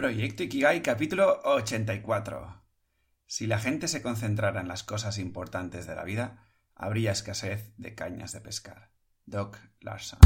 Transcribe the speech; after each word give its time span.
Proyecto 0.00 0.42
Ikigai 0.44 0.80
capítulo 0.80 1.42
84. 1.44 2.62
Si 3.26 3.46
la 3.46 3.58
gente 3.58 3.86
se 3.86 4.00
concentrara 4.00 4.62
en 4.62 4.66
las 4.66 4.82
cosas 4.82 5.18
importantes 5.18 5.86
de 5.86 5.94
la 5.94 6.04
vida, 6.04 6.46
habría 6.74 7.12
escasez 7.12 7.74
de 7.76 7.94
cañas 7.94 8.32
de 8.32 8.40
pescar. 8.40 8.92
Doc 9.26 9.58
Larson. 9.80 10.18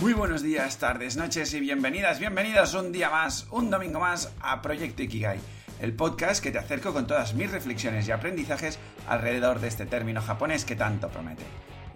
Muy 0.00 0.12
buenos 0.12 0.42
días, 0.42 0.76
tardes, 0.78 1.16
noches 1.16 1.54
y 1.54 1.60
bienvenidas, 1.60 2.18
bienvenidas 2.18 2.74
un 2.74 2.90
día 2.90 3.10
más, 3.10 3.46
un 3.52 3.70
domingo 3.70 4.00
más 4.00 4.32
a 4.40 4.60
Proyecto 4.60 5.04
Ikigai, 5.04 5.38
el 5.80 5.94
podcast 5.94 6.42
que 6.42 6.50
te 6.50 6.58
acerco 6.58 6.92
con 6.92 7.06
todas 7.06 7.32
mis 7.34 7.52
reflexiones 7.52 8.08
y 8.08 8.10
aprendizajes 8.10 8.80
alrededor 9.06 9.60
de 9.60 9.68
este 9.68 9.86
término 9.86 10.20
japonés 10.20 10.64
que 10.64 10.74
tanto 10.74 11.08
promete 11.10 11.44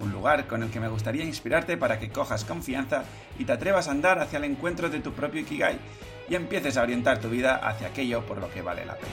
un 0.00 0.12
lugar 0.12 0.46
con 0.46 0.62
el 0.62 0.70
que 0.70 0.80
me 0.80 0.88
gustaría 0.88 1.24
inspirarte 1.24 1.76
para 1.76 1.98
que 1.98 2.10
cojas 2.10 2.44
confianza 2.44 3.04
y 3.38 3.44
te 3.44 3.52
atrevas 3.52 3.88
a 3.88 3.92
andar 3.92 4.18
hacia 4.18 4.38
el 4.38 4.44
encuentro 4.44 4.88
de 4.88 5.00
tu 5.00 5.12
propio 5.12 5.42
Ikigai 5.42 5.78
y 6.30 6.36
empieces 6.36 6.76
a 6.76 6.82
orientar 6.82 7.18
tu 7.18 7.28
vida 7.28 7.56
hacia 7.56 7.88
aquello 7.88 8.24
por 8.24 8.38
lo 8.38 8.48
que 8.50 8.62
vale 8.62 8.86
la 8.86 8.94
pena. 8.94 9.12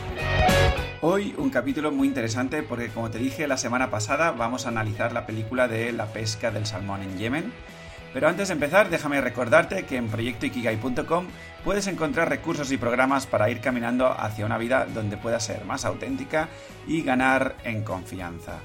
Hoy 1.02 1.34
un 1.38 1.50
capítulo 1.50 1.92
muy 1.92 2.08
interesante 2.08 2.62
porque 2.62 2.90
como 2.90 3.10
te 3.10 3.18
dije 3.18 3.48
la 3.48 3.58
semana 3.58 3.90
pasada 3.90 4.32
vamos 4.32 4.66
a 4.66 4.70
analizar 4.70 5.12
la 5.12 5.26
película 5.26 5.68
de 5.68 5.92
la 5.92 6.06
pesca 6.06 6.52
del 6.52 6.68
salmón 6.68 7.02
en 7.02 7.18
Yemen. 7.18 7.52
Pero 8.14 8.30
antes 8.30 8.48
de 8.48 8.54
empezar, 8.54 8.90
déjame 8.90 9.20
recordarte 9.20 9.84
que 9.84 9.98
en 9.98 10.08
proyectoikigai.com 10.08 11.28
puedes 11.64 11.88
encontrar 11.88 12.30
recursos 12.30 12.72
y 12.72 12.78
programas 12.78 13.28
para 13.28 13.50
ir 13.50 13.62
caminando 13.62 14.08
hacia 14.08 14.46
una 14.46 14.58
vida 14.58 14.86
donde 14.86 15.18
pueda 15.18 15.40
ser 15.40 15.66
más 15.66 15.86
auténtica 15.86 16.50
y 16.88 17.02
ganar 17.02 17.56
en 17.64 17.84
confianza. 17.84 18.60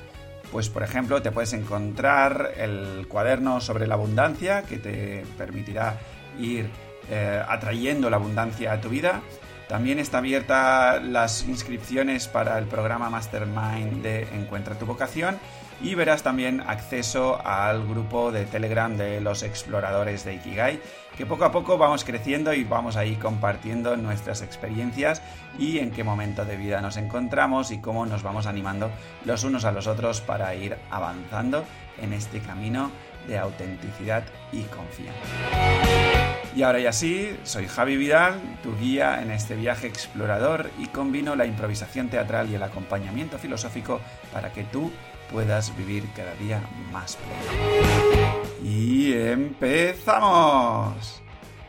Pues 0.53 0.69
por 0.69 0.83
ejemplo 0.83 1.23
te 1.23 1.33
puedes 1.33 1.55
encontrar 1.55 2.53
el 2.57 3.07
cuaderno 3.09 3.61
sobre 3.63 3.87
la 3.87 3.95
abundancia 3.95 4.63
que 4.63 4.77
te 4.77 5.25
permitirá 5.39 5.99
ir 6.39 6.71
eh, 7.11 7.43
atrayendo 7.47 8.11
la 8.11 8.17
abundancia 8.17 8.73
a 8.73 8.81
tu 8.81 8.89
vida. 8.89 9.23
También 9.69 9.99
está 9.99 10.19
abierta 10.19 11.01
las 11.01 11.45
inscripciones 11.45 12.29
para 12.29 12.59
el 12.59 12.67
programa 12.67 13.09
Mastermind 13.09 14.03
de 14.03 14.23
Encuentra 14.35 14.75
tu 14.75 14.85
vocación 14.85 15.39
y 15.83 15.95
verás 15.95 16.23
también 16.23 16.61
acceso 16.61 17.41
al 17.45 17.87
grupo 17.87 18.31
de 18.31 18.45
Telegram 18.45 18.97
de 18.97 19.21
los 19.21 19.43
exploradores 19.43 20.25
de 20.25 20.35
Ikigai, 20.35 20.81
que 21.17 21.27
poco 21.27 21.45
a 21.45 21.53
poco 21.53 21.77
vamos 21.77 22.05
creciendo 22.05 22.53
y 22.53 22.65
vamos 22.65 22.97
ahí 22.97 23.17
compartiendo 23.17 23.97
nuestras 23.97 24.43
experiencias 24.43 25.23
y 25.59 25.79
en 25.79 25.91
qué 25.91 26.05
momento 26.05 26.45
de 26.45 26.57
vida 26.57 26.81
nos 26.81 26.97
encontramos 26.97 27.71
y 27.71 27.81
cómo 27.81 28.07
nos 28.07 28.23
vamos 28.23 28.47
animando 28.47 28.91
los 29.25 29.43
unos 29.45 29.65
a 29.65 29.73
los 29.73 29.87
otros 29.87 30.21
para 30.21 30.55
ir 30.55 30.77
avanzando 30.91 31.65
en 32.01 32.13
este 32.13 32.41
camino 32.41 32.91
de 33.27 33.39
autenticidad 33.39 34.25
y 34.53 34.63
confianza. 34.65 36.22
Y 36.55 36.63
ahora 36.63 36.81
ya 36.81 36.93
sí, 36.93 37.35
soy 37.45 37.67
Javi 37.67 37.97
Vidal, 37.97 38.39
tu 38.63 38.77
guía 38.77 39.23
en 39.23 39.31
este 39.31 39.57
viaje 39.57 39.87
explorador 39.87 40.71
y 40.79 40.87
combino 40.87 41.35
la 41.35 41.47
improvisación 41.47 42.11
teatral 42.11 42.51
y 42.51 42.55
el 42.55 42.63
acompañamiento 42.63 43.39
filosófico 43.39 44.01
para 44.33 44.53
que 44.53 44.65
tú 44.65 44.93
puedas 45.31 45.75
vivir 45.79 46.05
cada 46.15 46.35
día 46.35 46.61
más 46.93 47.17
pleno. 47.17 48.33
Y 48.63 49.15
empezamos. 49.15 51.23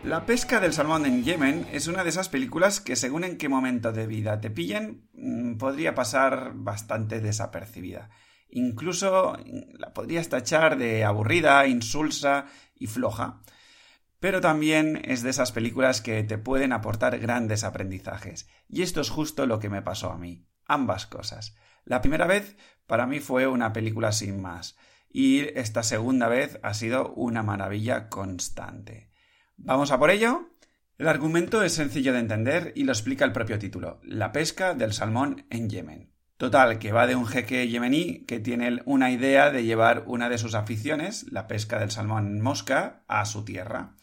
La 0.04 0.26
pesca 0.26 0.60
del 0.60 0.74
salmón 0.74 1.06
en 1.06 1.24
Yemen 1.24 1.66
es 1.72 1.88
una 1.88 2.04
de 2.04 2.10
esas 2.10 2.28
películas 2.28 2.82
que 2.82 2.98
según 2.98 3.24
en 3.24 3.38
qué 3.38 3.48
momento 3.48 3.94
de 3.94 4.06
vida 4.06 4.42
te 4.42 4.50
pillen 4.50 5.08
mm, 5.14 5.56
podría 5.56 5.96
pasar 5.96 6.52
bastante 6.56 7.22
desapercibida. 7.22 8.10
Incluso 8.50 9.38
la 9.80 9.94
podrías 9.94 10.28
tachar 10.28 10.78
de 10.78 11.06
aburrida, 11.06 11.66
insulsa 11.68 12.48
y 12.78 12.88
floja. 12.88 13.40
Pero 14.24 14.40
también 14.40 15.02
es 15.04 15.22
de 15.22 15.32
esas 15.32 15.52
películas 15.52 16.00
que 16.00 16.24
te 16.24 16.38
pueden 16.38 16.72
aportar 16.72 17.20
grandes 17.20 17.66
aprendizajes. 17.66 18.48
Y 18.70 18.82
esto 18.82 19.02
es 19.02 19.10
justo 19.10 19.46
lo 19.48 19.60
que 19.60 19.70
me 19.70 19.82
pasó 19.82 20.14
a 20.14 20.18
mí. 20.18 20.48
Ambas 20.66 21.08
cosas. 21.08 21.58
La 21.84 22.00
primera 22.00 22.26
vez 22.26 22.56
para 22.88 23.06
mí 23.06 23.20
fue 23.20 23.48
una 23.48 23.74
película 23.74 24.14
sin 24.14 24.42
más. 24.42 24.78
Y 25.10 25.42
esta 25.60 25.84
segunda 25.84 26.30
vez 26.30 26.58
ha 26.64 26.74
sido 26.74 27.12
una 27.16 27.44
maravilla 27.44 28.08
constante. 28.08 29.12
¿Vamos 29.58 29.92
a 29.92 30.00
por 30.00 30.10
ello? 30.10 30.48
El 30.98 31.10
argumento 31.10 31.62
es 31.62 31.74
sencillo 31.74 32.14
de 32.14 32.20
entender 32.20 32.72
y 32.78 32.86
lo 32.86 32.94
explica 32.94 33.26
el 33.26 33.34
propio 33.34 33.60
título, 33.60 34.00
La 34.04 34.32
pesca 34.32 34.74
del 34.74 34.94
salmón 34.94 35.48
en 35.50 35.70
Yemen. 35.70 36.14
Total, 36.38 36.80
que 36.80 36.94
va 36.94 37.08
de 37.08 37.18
un 37.18 37.28
jeque 37.28 37.68
yemení 37.68 38.24
que 38.24 38.40
tiene 38.40 38.84
una 38.86 39.12
idea 39.12 39.52
de 39.52 39.66
llevar 39.66 40.06
una 40.08 40.30
de 40.30 40.38
sus 40.38 40.56
aficiones, 40.56 41.26
la 41.30 41.46
pesca 41.48 41.78
del 41.78 41.92
salmón 41.92 42.28
en 42.28 42.42
mosca, 42.42 43.04
a 43.10 43.26
su 43.26 43.44
tierra. 43.44 43.98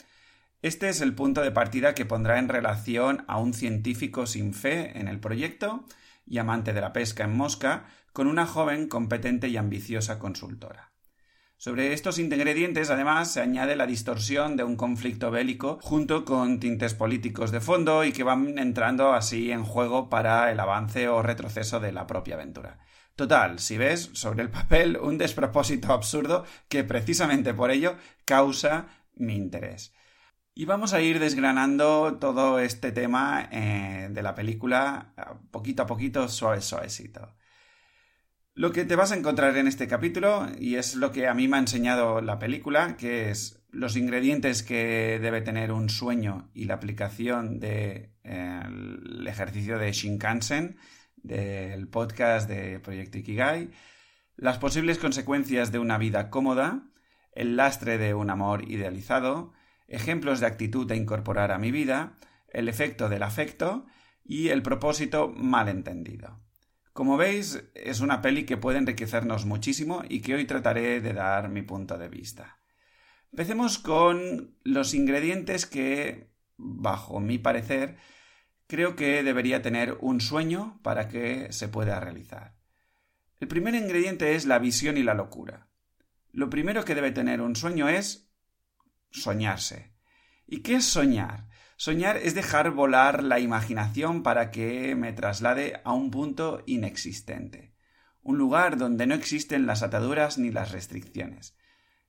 Este 0.63 0.91
es 0.91 1.01
el 1.01 1.15
punto 1.15 1.41
de 1.41 1.53
partida 1.53 1.95
que 1.95 2.05
pondrá 2.05 2.39
en 2.39 2.51
relación 2.51 3.25
a 3.29 3.39
un 3.39 3.55
científico 3.55 4.27
sin 4.27 4.53
fe 4.53 4.99
en 4.99 5.09
el 5.09 5.19
proyecto 5.19 5.85
y 6.27 6.37
amante 6.37 6.75
de 6.75 6.83
la 6.83 6.93
pesca 6.93 7.25
en 7.25 7.35
mosca 7.35 7.87
con 8.13 8.27
una 8.27 8.47
joven 8.47 8.87
competente 8.87 9.49
y 9.49 9.57
ambiciosa 9.57 10.19
consultora. 10.19 10.93
Sobre 11.57 11.95
estos 11.95 12.19
ingredientes, 12.19 12.91
además, 12.91 13.33
se 13.33 13.41
añade 13.41 13.75
la 13.75 13.87
distorsión 13.87 14.57
de 14.57 14.65
un 14.65 14.77
conflicto 14.77 15.31
bélico 15.31 15.79
junto 15.81 16.27
con 16.27 16.61
tintes 16.61 16.93
políticos 16.93 17.53
de 17.53 17.61
fondo 17.61 18.05
y 18.05 18.13
que 18.13 18.23
van 18.23 18.59
entrando 18.59 19.13
así 19.13 19.51
en 19.53 19.65
juego 19.65 20.11
para 20.11 20.53
el 20.53 20.61
avance 20.61 21.09
o 21.09 21.23
retroceso 21.23 21.81
de 21.81 21.93
la 21.93 22.07
propia 22.07 22.35
aventura. 22.35 22.81
Total, 23.17 23.59
si 23.59 23.79
ves 23.79 24.11
sobre 24.13 24.43
el 24.43 24.51
papel 24.51 24.99
un 24.99 25.17
despropósito 25.17 25.93
absurdo 25.93 26.45
que 26.69 26.85
precisamente 26.85 27.55
por 27.55 27.71
ello 27.71 27.97
causa 28.27 28.89
mi 29.15 29.37
interés. 29.37 29.93
Y 30.55 30.65
vamos 30.65 30.93
a 30.93 31.01
ir 31.01 31.19
desgranando 31.19 32.19
todo 32.19 32.59
este 32.59 32.93
tema 32.93 33.49
eh, 33.53 34.09
de 34.11 34.23
la 34.23 34.35
película 34.35 35.15
poquito 35.51 35.83
a 35.83 35.87
poquito, 35.87 36.29
suave, 36.29 36.61
suavecito. 36.61 37.37
Lo 38.55 38.73
que 38.73 38.85
te 38.85 38.97
vas 38.97 39.13
a 39.13 39.17
encontrar 39.17 39.57
en 39.57 39.69
este 39.69 39.87
capítulo, 39.87 40.49
y 40.59 40.75
es 40.75 40.97
lo 40.97 41.13
que 41.13 41.29
a 41.29 41.35
mí 41.35 41.49
me 41.49 41.57
ha 41.57 41.61
enseñado 41.61 42.21
la 42.21 42.39
película, 42.39 42.97
que 42.97 43.31
es 43.31 43.63
los 43.71 43.97
ingredientes 43.97 44.63
que 44.63 45.19
debe 45.23 45.41
tener 45.41 45.73
un 45.73 45.89
sueño 45.89 46.51
y 46.53 46.65
la 46.65 46.75
aplicación 46.75 47.61
del 47.61 48.11
de, 48.25 49.31
ejercicio 49.31 49.79
de 49.79 49.93
Shinkansen, 49.93 50.77
del 51.17 51.89
podcast 51.89 52.49
de 52.49 52.81
Proyecto 52.81 53.19
Ikigai, 53.19 53.71
las 54.37 54.59
posibles 54.59 54.99
consecuencias 54.99 55.71
de 55.71 55.79
una 55.79 55.99
vida 55.99 56.29
cómoda, 56.29 56.83
el 57.33 57.57
lastre 57.57 57.99
de 57.99 58.15
un 58.15 58.31
amor 58.31 58.69
idealizado, 58.69 59.53
ejemplos 59.91 60.41
de 60.41 60.47
actitud 60.47 60.91
a 60.91 60.97
incorporar 60.97 61.53
a 61.53 61.59
mi 61.59 61.71
vida, 61.71 62.17
el 62.49 62.69
efecto 62.69 63.09
del 63.09 63.23
afecto 63.23 63.87
y 64.25 64.49
el 64.49 64.63
propósito 64.63 65.29
malentendido. 65.29 66.41
Como 66.93 67.17
veis, 67.17 67.65
es 67.75 68.01
una 68.01 68.23
peli 68.23 68.45
que 68.45 68.57
puede 68.57 68.79
enriquecernos 68.79 69.45
muchísimo 69.47 70.03
y 70.09 70.21
que 70.21 70.35
hoy 70.35 70.47
trataré 70.47 71.01
de 71.01 71.13
dar 71.13 71.49
mi 71.49 71.63
punto 71.63 71.99
de 71.99 72.09
vista. 72.09 72.59
Empecemos 73.33 73.79
con 73.79 74.57
los 74.65 74.95
ingredientes 74.95 75.67
que, 75.67 76.31
bajo 76.57 77.21
mi 77.21 77.39
parecer, 77.39 77.97
creo 78.67 78.97
que 78.97 79.23
debería 79.23 79.63
tener 79.63 79.99
un 80.01 80.21
sueño 80.21 80.81
para 80.83 81.09
que 81.09 81.53
se 81.53 81.69
pueda 81.69 82.01
realizar. 82.01 82.55
El 83.39 83.49
primer 83.49 83.75
ingrediente 83.75 84.35
es 84.35 84.47
la 84.47 84.59
visión 84.59 84.97
y 84.97 85.03
la 85.03 85.15
locura. 85.15 85.69
Lo 86.33 86.51
primero 86.51 86.85
que 86.85 86.95
debe 86.95 87.11
tener 87.11 87.41
un 87.41 87.57
sueño 87.57 87.89
es 87.89 88.30
soñarse. 89.11 89.93
¿Y 90.47 90.61
qué 90.61 90.77
es 90.77 90.85
soñar? 90.85 91.49
Soñar 91.77 92.17
es 92.19 92.35
dejar 92.35 92.73
volar 92.73 93.23
la 93.23 93.41
imaginación 93.41 94.23
para 94.23 94.51
que 94.51 94.95
me 94.95 95.13
traslade 95.13 95.81
a 95.85 95.93
un 95.93 96.11
punto 96.11 96.63
inexistente, 96.67 97.75
un 98.23 98.37
lugar 98.37 98.77
donde 98.77 99.07
no 99.07 99.15
existen 99.15 99.67
las 99.67 99.83
ataduras 99.83 100.37
ni 100.37 100.51
las 100.51 100.73
restricciones. 100.73 101.57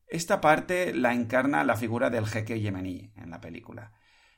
Esta 0.07 0.41
parte 0.41 0.93
la 0.93 1.13
encarna 1.13 1.63
la 1.63 1.77
figura 1.77 2.09
del 2.09 2.27
jeque 2.27 2.59
yemení 2.59 3.13
en 3.15 3.29
la 3.29 3.39
película. 3.39 3.93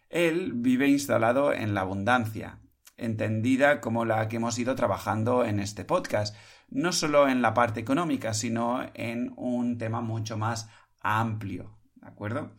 Él 0.09 0.53
vive 0.53 0.87
instalado 0.87 1.51
en 1.51 1.73
la 1.73 1.81
abundancia, 1.81 2.59
entendida 2.95 3.81
como 3.81 4.05
la 4.05 4.27
que 4.27 4.35
hemos 4.35 4.59
ido 4.59 4.75
trabajando 4.75 5.43
en 5.45 5.59
este 5.59 5.83
podcast, 5.83 6.35
no 6.69 6.91
solo 6.91 7.27
en 7.27 7.41
la 7.41 7.55
parte 7.55 7.79
económica, 7.79 8.35
sino 8.35 8.87
en 8.93 9.33
un 9.35 9.79
tema 9.79 10.01
mucho 10.01 10.37
más 10.37 10.69
amplio, 11.01 11.72
¿de 12.03 12.09
acuerdo? 12.09 12.55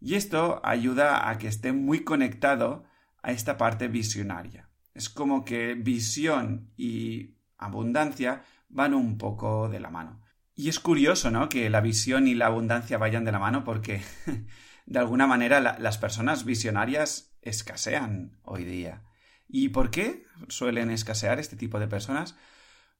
Y 0.00 0.14
esto 0.14 0.60
ayuda 0.64 1.28
a 1.30 1.38
que 1.38 1.46
esté 1.46 1.72
muy 1.72 2.02
conectado 2.02 2.84
a 3.22 3.30
esta 3.30 3.56
parte 3.56 3.88
visionaria. 3.88 4.68
Es 4.94 5.08
como 5.08 5.44
que 5.44 5.74
visión 5.74 6.72
y 6.76 7.36
abundancia 7.56 8.42
van 8.68 8.94
un 8.94 9.16
poco 9.16 9.68
de 9.68 9.80
la 9.80 9.90
mano. 9.90 10.20
Y 10.54 10.68
es 10.68 10.80
curioso, 10.80 11.30
¿no? 11.30 11.48
Que 11.48 11.70
la 11.70 11.80
visión 11.80 12.26
y 12.26 12.34
la 12.34 12.46
abundancia 12.46 12.98
vayan 12.98 13.24
de 13.24 13.32
la 13.32 13.38
mano 13.38 13.64
porque 13.64 14.02
de 14.86 14.98
alguna 14.98 15.26
manera 15.26 15.60
las 15.60 15.98
personas 15.98 16.44
visionarias 16.44 17.36
escasean 17.40 18.38
hoy 18.42 18.64
día. 18.64 19.04
¿Y 19.48 19.68
por 19.68 19.90
qué 19.90 20.26
suelen 20.48 20.90
escasear 20.90 21.38
este 21.38 21.56
tipo 21.56 21.78
de 21.78 21.88
personas? 21.88 22.36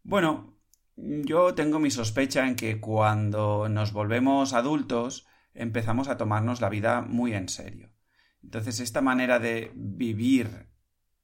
Bueno, 0.02 0.56
yo 0.96 1.54
tengo 1.54 1.78
mi 1.78 1.90
sospecha 1.90 2.46
en 2.46 2.56
que 2.56 2.80
cuando 2.80 3.68
nos 3.68 3.92
volvemos 3.92 4.52
adultos 4.52 5.26
empezamos 5.54 6.08
a 6.08 6.16
tomarnos 6.16 6.60
la 6.60 6.69
vida 6.69 7.02
muy 7.02 7.34
en 7.34 7.49
serio. 7.49 7.93
Entonces, 8.43 8.81
esta 8.81 9.00
manera 9.00 9.38
de 9.38 9.72
vivir 9.75 10.69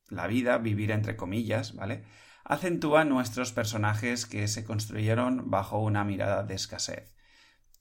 la 0.08 0.26
vida, 0.26 0.58
vivir 0.58 0.90
entre 0.90 1.16
comillas, 1.16 1.74
¿vale? 1.74 2.04
Acentúa 2.44 3.04
nuestros 3.04 3.52
personajes 3.52 4.24
que 4.24 4.48
se 4.48 4.64
construyeron 4.64 5.50
bajo 5.50 5.80
una 5.80 6.04
mirada 6.04 6.44
de 6.44 6.54
escasez. 6.54 7.14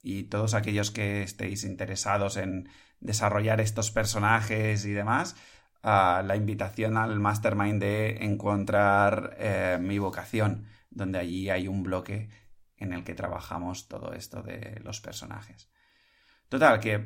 Y 0.02 0.24
todos 0.24 0.54
aquellos 0.54 0.92
que 0.92 1.24
estéis 1.24 1.64
interesados 1.64 2.38
en 2.38 2.70
desarrollar 3.00 3.62
estos 3.62 3.92
personajes 3.92 4.86
y 4.86 4.92
demás, 4.92 5.36
ah, 5.84 6.22
la 6.26 6.36
invitación 6.36 6.98
al 6.98 7.20
mastermind 7.20 7.82
de 7.82 8.26
encontrar 8.26 9.36
eh, 9.40 9.78
mi 9.82 10.00
vocación, 10.00 10.68
donde 10.90 11.20
allí 11.20 11.50
hay 11.50 11.68
un 11.68 11.84
bloque 11.84 12.30
en 12.78 12.94
el 12.94 13.04
que 13.04 13.16
trabajamos 13.16 13.88
todo 13.88 14.14
esto 14.14 14.44
de 14.44 14.80
los 14.84 15.02
personajes. 15.02 15.70
Total, 16.50 16.80
que, 16.80 17.00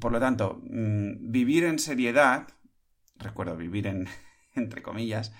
por 0.00 0.12
lo 0.12 0.20
tanto, 0.20 0.60
mm, 0.62 1.30
vivir 1.30 1.64
en 1.64 1.78
seriedad, 1.78 2.48
recuerdo 3.16 3.56
vivir 3.56 3.86
en, 3.86 4.08
entre 4.54 4.82
comillas, 4.82 5.32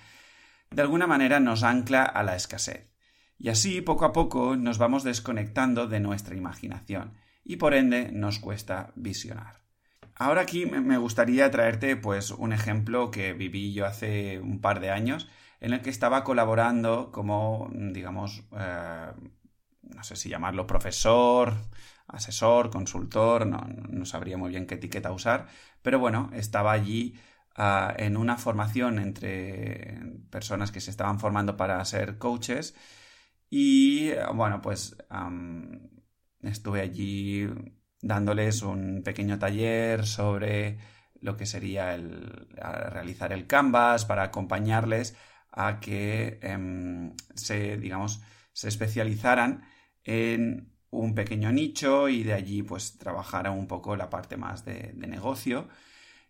de 0.70 0.82
alguna 0.82 1.06
manera 1.06 1.40
nos 1.40 1.62
ancla 1.62 2.04
a 2.04 2.22
la 2.22 2.36
escasez. 2.36 2.90
Y 3.38 3.48
así, 3.48 3.80
poco 3.82 4.04
a 4.04 4.12
poco, 4.12 4.56
nos 4.56 4.78
vamos 4.78 5.04
desconectando 5.04 5.86
de 5.86 6.00
nuestra 6.00 6.36
imaginación, 6.36 7.14
y 7.44 7.56
por 7.56 7.74
ende 7.74 8.10
nos 8.12 8.38
cuesta 8.38 8.92
visionar. 8.96 9.62
Ahora 10.18 10.42
aquí 10.42 10.64
me 10.64 10.96
gustaría 10.96 11.50
traerte 11.50 11.94
pues 11.94 12.30
un 12.30 12.54
ejemplo 12.54 13.10
que 13.10 13.34
viví 13.34 13.74
yo 13.74 13.84
hace 13.84 14.40
un 14.40 14.62
par 14.62 14.80
de 14.80 14.90
años 14.90 15.28
en 15.60 15.74
el 15.74 15.82
que 15.82 15.90
estaba 15.90 16.24
colaborando 16.24 17.12
como 17.12 17.70
digamos 17.72 18.42
eh, 18.58 19.12
no 19.82 20.02
sé 20.02 20.16
si 20.16 20.28
llamarlo 20.28 20.66
profesor, 20.66 21.54
asesor, 22.08 22.70
consultor, 22.70 23.46
no, 23.46 24.04
sabría 24.04 24.36
muy 24.38 24.50
bien 24.50 24.66
qué 24.66 24.76
etiqueta 24.76 25.12
usar, 25.12 25.48
pero 25.82 25.98
bueno, 25.98 26.30
estaba 26.34 26.72
allí 26.72 27.14
ah, 27.56 27.94
en 27.98 28.16
una 28.16 28.36
formación 28.36 28.98
entre 28.98 30.00
personas 30.30 30.72
que 30.72 30.80
se 30.80 30.90
estaban 30.90 31.20
formando 31.20 31.56
para 31.56 31.84
ser 31.84 32.18
coaches 32.18 32.74
y 33.50 34.10
bueno, 34.34 34.60
pues 34.60 34.96
estuve 36.42 36.80
allí 36.80 37.48
dándoles 38.02 38.62
un 38.62 39.02
pequeño 39.02 39.38
taller 39.38 40.06
sobre 40.06 40.78
lo 41.20 41.36
que 41.36 41.46
sería 41.46 41.94
el, 41.94 42.48
realizar 42.56 43.32
el 43.32 43.46
canvas 43.46 44.04
para 44.04 44.24
acompañarles 44.24 45.16
a 45.50 45.80
que 45.80 46.38
em, 46.42 47.14
se, 47.34 47.78
digamos, 47.78 48.22
se 48.52 48.68
especializaran 48.68 49.64
en 50.04 50.75
un 50.96 51.14
pequeño 51.14 51.52
nicho 51.52 52.08
y 52.08 52.22
de 52.22 52.34
allí 52.34 52.62
pues 52.62 52.98
trabajara 52.98 53.50
un 53.50 53.66
poco 53.66 53.96
la 53.96 54.10
parte 54.10 54.36
más 54.36 54.64
de, 54.64 54.92
negocio. 54.94 55.68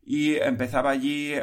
Y 0.02 0.36
empezaba 0.36 0.90
allí 0.90 1.34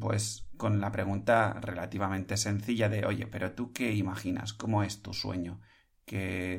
pues 0.00 0.48
con 0.56 0.80
la 0.80 0.92
pregunta 0.92 1.58
relativamente 1.60 2.36
sencilla 2.36 2.88
de 2.88 3.06
oye, 3.06 3.26
pero 3.26 3.52
tú 3.52 3.72
qué 3.72 3.92
imaginas, 3.92 4.52
cómo 4.52 4.82
es 4.82 5.02
tu 5.02 5.14
sueño, 5.14 5.60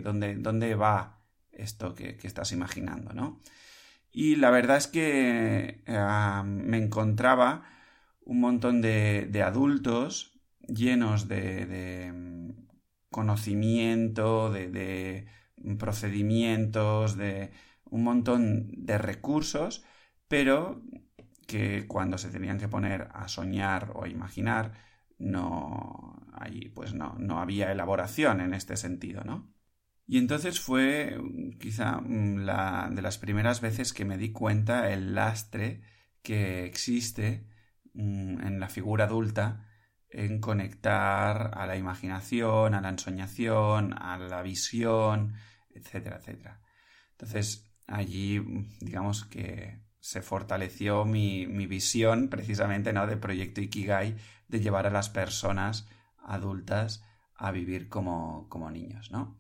dónde, 0.04 0.36
dónde 0.36 0.76
va 0.76 1.22
esto 1.52 1.94
que, 1.94 2.18
estás 2.24 2.52
imaginando, 2.52 3.14
¿no? 3.14 3.42
Y 4.12 4.36
la 4.38 4.50
verdad 4.50 4.78
es 4.78 4.88
que 4.88 5.84
me 6.46 6.78
encontraba 6.78 7.64
un 8.26 8.40
montón 8.40 8.82
de, 8.82 9.44
adultos 9.46 10.40
llenos 10.68 11.28
de 11.28 12.12
conocimiento, 13.18 14.52
de, 14.52 15.26
procedimientos, 15.78 17.18
de 17.18 17.52
un 17.86 18.04
montón 18.04 18.70
de 18.86 18.98
recursos, 18.98 19.84
pero 20.28 20.82
que 21.48 21.88
cuando 21.88 22.18
se 22.18 22.30
tenían 22.30 22.60
que 22.60 22.68
poner 22.68 23.10
a 23.14 23.28
soñar 23.28 23.92
o 23.96 24.04
a 24.04 24.10
imaginar, 24.10 24.74
no, 25.18 26.22
ahí, 26.34 26.70
pues 26.70 26.94
no, 26.94 27.16
no 27.20 27.40
había 27.40 27.72
elaboración 27.72 28.42
en 28.42 28.54
este 28.54 28.78
sentido, 28.78 29.24
¿no? 29.24 29.54
Y 30.08 30.18
entonces 30.20 30.60
fue 30.60 31.18
quizá 31.60 32.02
la 32.02 32.90
de 32.92 33.02
las 33.02 33.18
primeras 33.18 33.60
veces 33.62 33.94
que 33.94 34.06
me 34.06 34.18
di 34.18 34.32
cuenta 34.32 34.92
el 34.92 35.16
lastre 35.16 35.82
que 36.22 36.66
existe 36.66 37.46
mm, 37.94 38.42
en 38.42 38.60
la 38.60 38.70
figura 38.70 39.06
adulta 39.06 39.67
en 40.10 40.40
conectar 40.40 41.52
a 41.54 41.66
la 41.68 41.76
imaginación, 41.76 42.74
a 42.74 42.82
la 42.82 42.90
ensoñación, 42.90 43.94
a 43.94 44.18
la 44.18 44.42
visión, 44.42 45.34
etcétera, 45.70 46.18
etcétera. 46.18 46.62
Entonces, 47.12 47.70
allí, 47.88 48.40
digamos 48.80 49.26
que 49.26 49.80
se 50.00 50.22
fortaleció 50.22 51.04
mi, 51.06 51.46
visión 51.68 52.30
precisamente 52.30 52.94
¿no? 52.94 53.08
de 53.08 53.18
Proyecto 53.18 53.62
Ikigai 53.62 54.16
de 54.48 54.60
llevar 54.60 54.88
a 54.88 54.92
las 54.92 55.10
personas 55.10 55.88
adultas 56.24 57.04
a 57.36 57.52
vivir 57.52 57.90
como, 57.90 58.48
como 58.50 58.72
niños, 58.72 59.12
¿no? 59.12 59.38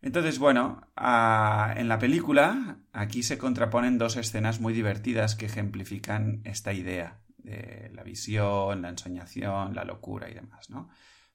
Entonces, 0.00 0.40
bueno, 0.40 0.88
en 0.96 1.88
la 1.88 1.98
película 2.00 2.78
aquí 2.92 3.22
se 3.22 3.38
contraponen 3.38 3.98
dos 3.98 4.16
escenas 4.16 4.60
muy 4.60 4.72
divertidas 4.72 5.36
que 5.36 5.46
ejemplifican 5.46 6.40
esta 6.44 6.72
idea 6.72 7.21
la 7.44 8.02
visión, 8.02 8.82
la 8.82 8.88
ensoñación, 8.88 9.74
la 9.74 9.84
locura 9.84 10.30
y 10.30 10.34
demás, 10.34 10.70
¿no? 10.70 10.88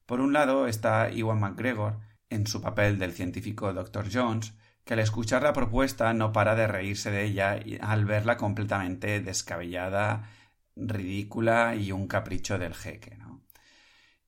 Por 0.06 0.22
un 0.22 0.34
lado 0.34 0.68
está 0.68 1.12
Iwan 1.12 1.40
McGregor 1.40 2.00
en 2.30 2.48
su 2.48 2.62
papel 2.62 2.98
del 2.98 3.14
científico 3.14 3.74
Dr. 3.74 4.08
Jones, 4.12 4.54
que 4.84 4.94
al 4.94 5.00
escuchar 5.00 5.44
la 5.44 5.54
propuesta 5.54 6.14
no 6.14 6.32
para 6.32 6.56
de 6.56 6.68
reírse 6.68 7.12
de 7.12 7.26
ella 7.26 7.60
al 7.82 8.06
verla 8.06 8.38
completamente 8.38 9.20
descabellada, 9.20 10.30
ridícula 10.76 11.76
y 11.76 11.92
un 11.92 12.08
capricho 12.08 12.58
del 12.58 12.74
jeque, 12.74 13.18
¿no? 13.18 13.44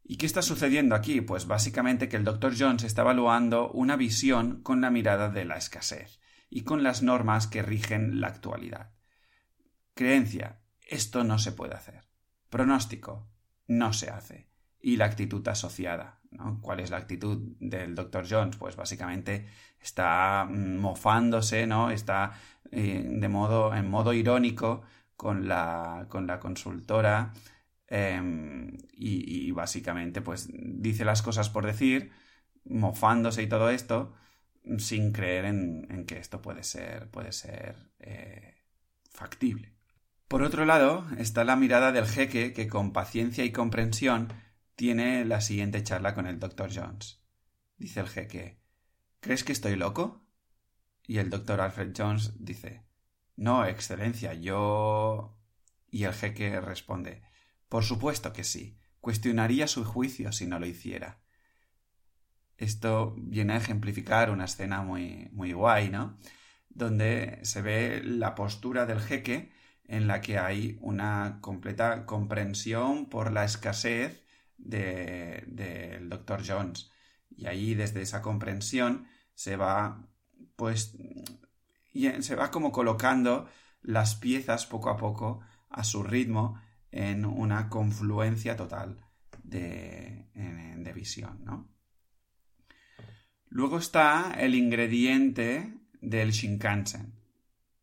¿Y 0.03 0.17
qué 0.17 0.25
está 0.25 0.41
sucediendo 0.41 0.95
aquí? 0.95 1.21
Pues 1.21 1.45
básicamente 1.45 2.09
que 2.09 2.17
el 2.17 2.23
Dr. 2.23 2.55
Jones 2.57 2.83
está 2.83 3.03
evaluando 3.03 3.69
una 3.71 3.95
visión 3.95 4.63
con 4.63 4.81
la 4.81 4.89
mirada 4.89 5.29
de 5.29 5.45
la 5.45 5.55
escasez 5.55 6.19
y 6.49 6.61
con 6.63 6.81
las 6.81 7.03
normas 7.03 7.45
que 7.45 7.61
rigen 7.61 8.19
la 8.19 8.29
actualidad. 8.29 8.91
Creencia, 9.93 10.58
esto 10.89 11.23
no 11.23 11.39
se 11.39 11.51
puede 11.51 11.75
hacer. 11.75 12.03
Pronóstico, 12.49 13.29
no 13.67 13.93
se 13.93 14.09
hace. 14.09 14.49
Y 14.81 14.97
la 14.97 15.05
actitud 15.05 15.47
asociada. 15.47 16.19
¿no? 16.31 16.59
¿Cuál 16.61 16.79
es 16.79 16.89
la 16.89 16.97
actitud 16.97 17.55
del 17.59 17.95
Dr. 17.95 18.25
Jones? 18.29 18.57
Pues 18.57 18.75
básicamente 18.75 19.45
está 19.79 20.45
mm, 20.49 20.77
mofándose, 20.77 21.67
¿no? 21.67 21.91
Está 21.91 22.33
eh, 22.71 23.03
de 23.05 23.29
modo, 23.29 23.73
en 23.75 23.89
modo 23.89 24.13
irónico 24.13 24.81
con 25.15 25.47
la, 25.47 26.07
con 26.09 26.27
la 26.27 26.39
consultora 26.39 27.33
em, 27.87 28.77
y, 28.93 29.51
básicamente 29.51 30.21
pues 30.21 30.47
dice 30.53 31.03
las 31.05 31.21
cosas 31.21 31.49
por 31.49 31.65
decir, 31.65 32.11
mofándose 32.65 33.43
y 33.43 33.49
todo 33.49 33.69
esto, 33.69 34.13
sin 34.77 35.11
creer 35.11 35.45
en, 35.45 36.05
que 36.07 36.19
esto 36.19 36.41
puede 36.41 36.63
ser, 36.63 37.09
puede 37.11 37.31
ser 37.33 37.75
eh, 37.99 38.55
factible. 39.11 39.78
Por 40.29 40.43
otro 40.43 40.63
lado, 40.63 41.07
está 41.17 41.43
la 41.43 41.55
mirada 41.55 41.91
del 41.91 42.05
jeque 42.05 42.53
que 42.53 42.67
con 42.67 42.93
paciencia 42.93 43.43
y 43.45 43.51
comprensión 43.51 44.31
tiene 44.75 45.25
la 45.25 45.41
siguiente 45.41 45.81
charla 45.81 46.13
con 46.13 46.27
el 46.27 46.39
doctor 46.39 46.69
Jones. 46.71 47.19
Dice 47.77 48.01
el 48.01 48.07
jeque 48.07 48.59
¿Crees 49.21 49.43
que 49.43 49.53
estoy 49.53 49.75
loco? 49.75 50.23
Y 51.07 51.17
el 51.17 51.31
doctor 51.31 51.61
Alfred 51.61 51.93
Jones 51.97 52.33
dice 52.37 52.85
No, 53.37 53.65
excelencia, 53.65 54.35
yo. 54.35 55.35
Y 55.89 56.03
el 56.03 56.13
jeque 56.13 56.61
responde 56.61 57.23
Por 57.67 57.83
supuesto 57.83 58.31
que 58.31 58.43
sí. 58.43 58.77
Cuestionaría 59.01 59.65
su 59.65 59.83
juicio 59.83 60.31
si 60.31 60.45
no 60.45 60.59
lo 60.59 60.67
hiciera. 60.67 61.21
Esto 62.55 63.15
viene 63.17 63.53
a 63.53 63.57
ejemplificar 63.57 64.29
una 64.29 64.45
escena 64.45 64.83
muy, 64.83 65.27
muy 65.31 65.53
guay, 65.53 65.89
¿no? 65.89 66.19
Donde 66.69 67.39
se 67.41 67.63
ve 67.63 68.03
la 68.03 68.35
postura 68.35 68.85
del 68.85 68.99
jeque 68.99 69.57
en 69.89 70.05
la 70.07 70.21
que 70.21 70.37
hay 70.37 70.77
una 70.81 71.39
completa 71.41 72.05
comprensión 72.05 73.09
por 73.09 73.31
la 73.31 73.43
escasez 73.43 74.23
del 74.55 75.43
de, 75.47 75.99
Dr. 76.07 76.43
Jones. 76.47 76.91
Y 77.35 77.47
ahí, 77.47 77.73
desde 77.73 78.03
esa 78.03 78.21
comprensión, 78.21 79.07
se 79.33 79.55
va, 79.55 80.07
pues, 80.55 80.95
se 82.19 82.35
va 82.35 82.51
como 82.51 82.71
colocando 82.71 83.49
las 83.81 84.13
piezas 84.13 84.67
poco 84.67 84.91
a 84.91 84.97
poco 84.97 85.41
a 85.69 85.83
su 85.83 86.03
ritmo 86.03 86.61
en 86.91 87.25
una 87.25 87.67
confluencia 87.67 88.55
total 88.55 89.03
de, 89.43 90.29
de 90.35 90.93
visión, 90.93 91.43
¿no? 91.43 91.67
Luego 93.47 93.79
está 93.79 94.35
el 94.37 94.53
ingrediente 94.53 95.73
del 95.99 96.29
Shinkansen. 96.29 97.18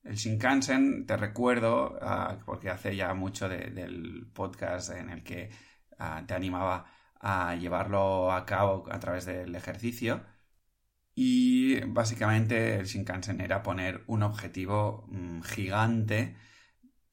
El 0.06 0.16
Shinkansen, 0.16 1.06
te 1.06 1.16
recuerdo, 1.16 1.98
ah, 2.00 2.38
porque 2.46 2.70
hace 2.70 2.96
ya 2.96 3.12
mucho 3.14 3.48
del 3.48 4.26
podcast 4.32 4.90
en 4.90 5.10
el 5.10 5.22
que 5.22 5.50
ah, 5.98 6.22
te 6.26 6.34
animaba 6.34 6.86
a 7.20 7.54
llevarlo 7.56 8.32
a 8.32 8.46
cabo 8.46 8.84
a 8.90 8.98
través 9.00 9.26
del 9.26 9.54
ejercicio. 9.54 10.22
Y 11.14 11.80
básicamente 11.80 12.76
el 12.76 12.86
Shinkansen 12.86 13.40
era 13.40 13.62
poner 13.62 14.04
un 14.06 14.22
objetivo 14.22 15.06
mm, 15.08 15.42
gigante 15.42 16.36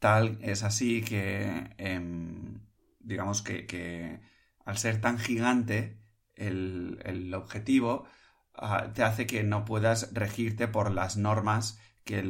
Tal 0.04 0.38
es 0.42 0.64
así 0.64 1.02
que, 1.02 1.70
em, 1.78 2.60
digamos 3.00 3.42
que, 3.42 4.20
al 4.66 4.78
ser 4.78 5.00
tan 5.00 5.18
gigante, 5.18 5.98
el, 6.36 7.34
objetivo 7.34 8.06
ah, 8.54 8.92
te 8.94 9.04
hace 9.04 9.26
que 9.28 9.44
no 9.44 9.64
puedas 9.64 10.14
regirte 10.14 10.68
por 10.68 10.92
las 10.92 11.16
normas 11.16 11.80
que, 12.04 12.22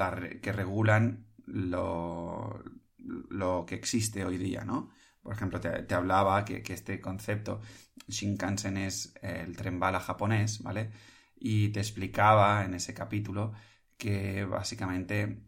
regulan 0.51 1.25
lo, 1.45 2.63
lo, 2.97 3.65
que 3.65 3.75
existe 3.75 4.25
hoy 4.25 4.37
día, 4.37 4.63
¿no? 4.63 4.89
Por 5.21 5.33
ejemplo, 5.33 5.59
te, 5.61 5.93
hablaba 5.95 6.43
que, 6.45 6.61
este 6.67 6.99
concepto 6.99 7.61
Shinkansen 8.07 8.77
es 8.77 9.13
el 9.21 9.55
tren 9.55 9.79
bala 9.79 9.99
japonés, 9.99 10.61
¿vale? 10.63 10.91
Y 11.37 11.69
te 11.69 11.79
explicaba 11.79 12.65
en 12.65 12.73
ese 12.73 12.93
capítulo 12.93 13.53
que 13.97 14.45
básicamente 14.45 15.41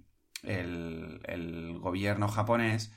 el, 0.44 1.80
gobierno 1.80 2.28
japonés 2.28 2.94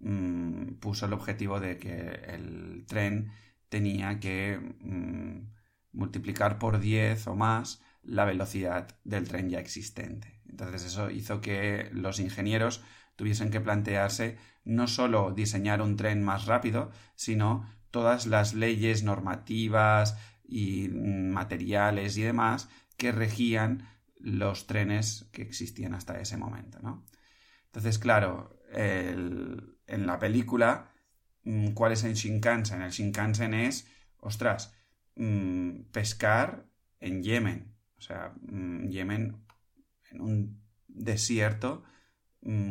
mm, 0.00 0.74
puso 0.80 1.06
el 1.06 1.12
objetivo 1.14 1.60
de 1.60 1.78
que 1.78 1.96
el 2.28 2.84
tren 2.86 3.32
tenía 3.68 4.20
que 4.20 4.58
mm, 4.80 5.50
multiplicar 5.92 6.58
por 6.58 6.78
10 6.80 7.26
o 7.28 7.36
más 7.36 7.82
la 8.02 8.24
velocidad 8.24 8.88
del 9.04 9.28
tren 9.28 9.50
ya 9.50 9.60
existente. 9.60 10.37
Entonces 10.48 10.84
eso 10.84 11.10
hizo 11.10 11.40
que 11.40 11.90
los 11.92 12.20
ingenieros 12.20 12.82
tuviesen 13.16 13.50
que 13.50 13.60
plantearse 13.60 14.38
no 14.64 14.86
solo 14.86 15.32
diseñar 15.32 15.82
un 15.82 15.96
tren 15.96 16.22
más 16.22 16.46
rápido, 16.46 16.90
sino 17.14 17.68
todas 17.90 18.26
las 18.26 18.54
leyes 18.54 19.02
normativas 19.02 20.16
y 20.44 20.88
mm, 20.88 21.30
materiales 21.30 22.16
y 22.16 22.22
demás 22.22 22.68
que 22.96 23.12
regían 23.12 23.88
los 24.18 24.66
trenes 24.66 25.28
que 25.32 25.42
existían 25.42 25.94
hasta 25.94 26.20
ese 26.20 26.36
momento, 26.36 26.80
¿no? 26.82 27.04
Entonces, 27.66 27.98
claro, 27.98 28.58
en 28.72 30.06
la 30.06 30.18
película, 30.18 30.90
mm, 31.44 31.68
¿cuál 31.72 31.92
es 31.92 32.04
el 32.04 32.14
Shinkansen? 32.14 32.82
El 32.82 32.90
Shinkansen 32.90 33.54
es, 33.54 33.88
ostras, 34.18 34.74
mm, 35.16 35.82
pescar 35.92 36.66
en 37.00 37.22
Yemen. 37.22 37.74
O 37.98 38.00
sea, 38.00 38.34
Yemen, 38.88 39.44
en 40.10 40.20
un 40.20 40.62
desierto, 40.86 41.84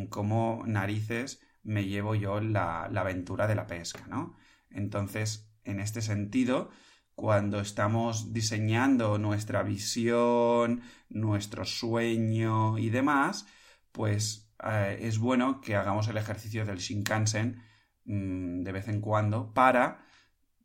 como 0.10 0.64
narices 0.66 1.42
me 1.64 1.86
llevo 1.86 2.16
yo 2.16 2.40
la, 2.40 2.88
la 2.92 3.02
aventura 3.02 3.48
de 3.48 3.56
la 3.56 3.68
pesca, 3.68 4.08
¿no? 4.08 4.36
Entonces, 4.70 5.52
en 5.64 5.80
este 5.80 6.02
sentido, 6.02 6.70
cuando 7.18 7.60
estamos 7.60 8.32
diseñando 8.32 9.18
nuestra 9.18 9.64
visión, 9.64 10.82
nuestro 11.10 11.66
sueño 11.66 12.78
y 12.78 12.90
demás, 12.90 13.48
pues 13.92 14.48
eh, 14.64 15.00
es 15.02 15.18
bueno 15.18 15.60
que 15.60 15.76
hagamos 15.76 16.08
el 16.08 16.18
ejercicio 16.18 16.66
del 16.66 16.78
Shinkansen 16.78 17.62
mm, 18.06 18.62
de 18.64 18.72
vez 18.72 18.88
en 18.88 19.02
cuando 19.02 19.54
para 19.54 20.06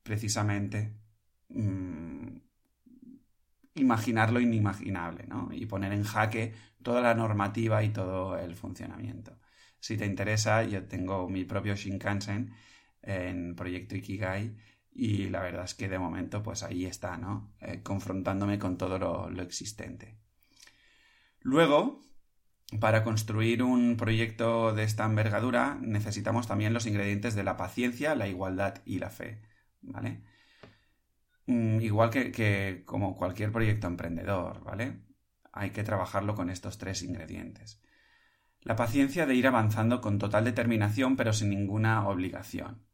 precisamente 0.03 0.95
mm, 1.49 2.22
imaginar 3.75 4.33
lo 4.33 4.41
inimaginable 4.41 5.27
¿no? 5.27 5.49
y 5.53 5.67
poner 5.67 5.93
en 5.93 6.05
jaque 6.05 6.55
toda 6.83 7.01
la 7.01 7.15
normativa 7.15 7.83
y 7.83 7.91
todo 7.91 8.39
el 8.39 8.55
funcionamiento. 8.55 9.39
Si 9.81 9.97
te 9.97 10.07
interesa, 10.07 10.63
yo 10.63 10.85
tengo 10.85 11.29
mi 11.29 11.45
propio 11.45 11.75
Shinkansen 11.75 12.55
en 13.03 13.55
Proyecto 13.57 13.97
Ikigai 13.97 14.55
y 14.93 15.29
la 15.29 15.41
verdad 15.41 15.65
es 15.65 15.75
que 15.75 15.89
de 15.89 15.99
momento 15.99 16.43
pues 16.43 16.63
ahí 16.63 16.87
está, 16.87 17.17
¿no? 17.17 17.53
Eh, 17.61 17.83
confrontándome 17.83 18.59
con 18.59 18.77
todo 18.77 18.99
lo, 18.99 19.43
existente. 19.43 20.17
Luego, 21.41 22.01
para 22.79 23.03
construir 23.03 23.63
un 23.63 23.97
proyecto 23.97 24.73
de 24.73 24.85
esta 24.85 25.05
envergadura 25.05 25.79
necesitamos 25.81 26.47
también 26.47 26.75
los 26.75 26.87
ingredientes 26.87 27.35
de 27.35 27.43
la 27.43 27.57
paciencia, 27.57 28.15
la 28.15 28.29
igualdad 28.29 28.83
y 28.85 28.99
la 28.99 29.11
fe, 29.11 29.43
¿vale? 29.81 30.23
Mm, 31.47 31.81
igual 31.81 32.11
que, 32.11 32.83
como 32.87 33.17
cualquier 33.17 33.53
proyecto 33.53 33.87
emprendedor, 33.87 34.63
¿vale? 34.65 35.01
Hay 35.53 35.71
que 35.71 35.83
trabajarlo 35.85 36.35
con 36.35 36.51
estos 36.51 36.79
tres 36.79 37.03
ingredientes. 37.03 37.81
La 38.63 38.77
paciencia 38.77 39.27
de 39.27 39.35
ir 39.35 39.47
avanzando 39.47 40.01
con 40.01 40.19
total 40.19 40.45
determinación 40.45 41.17
pero 41.17 41.33
sin 41.33 41.51
ninguna 41.51 42.09
obligación. 42.09 42.87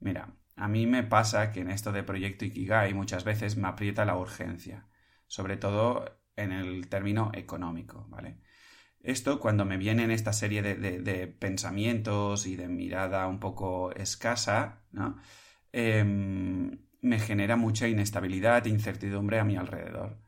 Mira, 0.00 0.34
a 0.56 0.68
mí 0.68 0.86
me 0.86 1.02
pasa 1.02 1.52
que 1.52 1.60
en 1.60 1.70
esto 1.70 1.92
de 1.92 2.02
proyecto 2.02 2.44
Ikigai 2.44 2.94
muchas 2.94 3.24
veces 3.24 3.56
me 3.56 3.68
aprieta 3.68 4.04
la 4.04 4.16
urgencia, 4.16 4.86
sobre 5.26 5.56
todo 5.56 6.20
en 6.36 6.52
el 6.52 6.88
término 6.88 7.30
económico, 7.34 8.06
¿vale? 8.10 8.38
Esto 9.00 9.40
cuando 9.40 9.64
me 9.66 9.76
vienen 9.76 10.10
esta 10.10 10.32
serie 10.32 10.62
de, 10.62 11.26
pensamientos 11.28 12.46
y 12.46 12.56
de 12.56 12.68
mirada 12.68 13.26
un 13.28 13.38
poco 13.40 13.92
escasa, 13.92 14.82
¿no? 14.92 15.18
Em, 15.72 16.78
me 17.04 17.18
genera 17.18 17.56
mucha 17.56 17.86
inestabilidad 17.86 18.66
e 18.66 18.70
incertidumbre 18.70 19.38
a 19.38 19.44
mi 19.44 19.56
alrededor. 19.56 20.18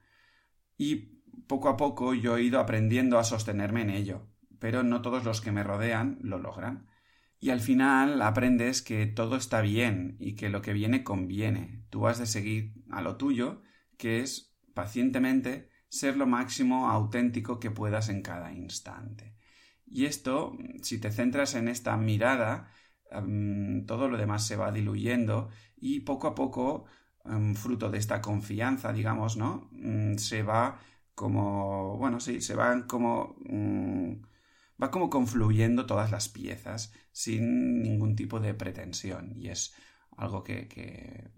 Y 0.76 1.23
poco 1.47 1.71
a 1.71 1.76
poco 1.76 2.12
yo 2.12 2.37
he 2.37 2.42
ido 2.42 2.61
aprendiendo 2.61 3.18
a 3.18 3.25
sostenerme 3.25 3.80
en 3.80 3.90
ello, 3.90 4.28
pero 4.59 4.83
no 4.83 5.00
todos 5.00 5.25
los 5.25 5.40
que 5.40 5.52
me 5.52 5.64
rodean 5.64 6.18
lo 6.21 6.38
logran. 6.38 6.87
Y 7.40 7.49
al 7.49 7.61
final 7.61 8.21
aprendes 8.21 8.83
que 8.83 9.06
todo 9.06 9.37
está 9.37 9.62
bien 9.62 10.16
y 10.21 10.35
que 10.35 10.50
lo 10.50 10.61
que 10.61 10.75
viene 10.75 11.02
conviene. 11.02 11.85
Tú 11.88 12.06
has 12.06 12.18
de 12.18 12.26
seguir 12.26 12.75
a 12.90 13.00
lo 13.00 13.16
tuyo, 13.16 13.62
que 13.97 14.21
es 14.21 14.54
pacientemente 14.75 15.71
ser 15.88 16.18
lo 16.18 16.26
máximo 16.26 16.90
auténtico 16.90 17.59
que 17.59 17.71
puedas 17.71 18.11
en 18.11 18.21
cada 18.21 18.52
instante. 18.52 19.35
Y 19.87 20.04
esto, 20.04 20.59
si 20.83 20.99
te 20.99 21.11
centras 21.11 21.54
en 21.54 21.68
esta 21.68 21.97
mirada, 21.97 22.71
em, 23.10 23.86
todo 23.86 24.08
lo 24.08 24.16
demás 24.16 24.46
se 24.46 24.56
va 24.56 24.72
diluyendo 24.72 25.48
y 25.76 26.00
poco 26.00 26.28
a 26.28 26.34
poco, 26.34 26.84
em, 27.25 27.54
fruto 27.54 27.90
de 27.90 27.98
esta 27.98 28.20
confianza, 28.20 28.92
digamos, 28.92 29.36
¿no? 29.36 29.68
Mm, 29.72 30.16
se 30.16 30.42
va 30.42 30.80
como, 31.14 31.96
bueno, 31.98 32.20
sí, 32.20 32.40
se 32.40 32.54
van 32.54 32.86
como... 32.86 33.36
Mm, 33.48 34.22
va 34.82 34.90
como 34.90 35.10
confluyendo 35.10 35.86
todas 35.86 36.10
las 36.10 36.28
piezas 36.28 36.92
sin 37.12 37.82
ningún 37.82 38.14
tipo 38.16 38.40
de 38.40 38.54
pretensión 38.54 39.32
y 39.36 39.48
es 39.48 39.75
algo 40.16 40.42
que, 40.44 41.30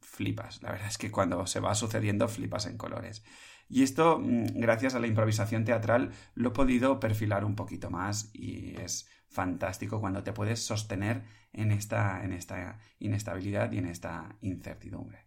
flipas. 0.00 0.62
La 0.62 0.70
verdad 0.70 0.88
es 0.88 0.98
que 0.98 1.10
cuando 1.10 1.46
se 1.46 1.60
va 1.60 1.74
sucediendo 1.74 2.28
flipas 2.28 2.66
en 2.66 2.76
colores. 2.76 3.24
Y 3.68 3.82
esto, 3.82 4.18
mm, 4.20 4.60
gracias 4.60 4.94
a 4.94 5.00
la 5.00 5.06
improvisación 5.06 5.64
teatral, 5.64 6.12
lo 6.34 6.50
he 6.50 6.52
podido 6.52 7.00
perfilar 7.00 7.44
un 7.44 7.56
poquito 7.56 7.90
más 7.90 8.30
y 8.32 8.76
es 8.80 9.08
fantástico 9.34 10.00
cuando 10.00 10.22
te 10.22 10.32
puedes 10.32 10.64
sostener 10.64 11.24
en 11.52 11.72
esta, 11.72 12.24
en 12.24 12.32
esta 12.32 12.78
inestabilidad 13.00 13.72
y 13.72 13.78
en 13.78 13.86
esta 13.86 14.36
incertidumbre. 14.40 15.26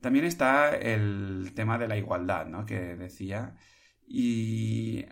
También 0.00 0.24
está 0.24 0.74
el 0.74 1.52
tema 1.54 1.76
de 1.76 1.88
la 1.88 1.96
igualdad, 1.96 2.46
¿no? 2.46 2.64
Que 2.64 2.96
decía 2.96 3.56
y 4.12 5.06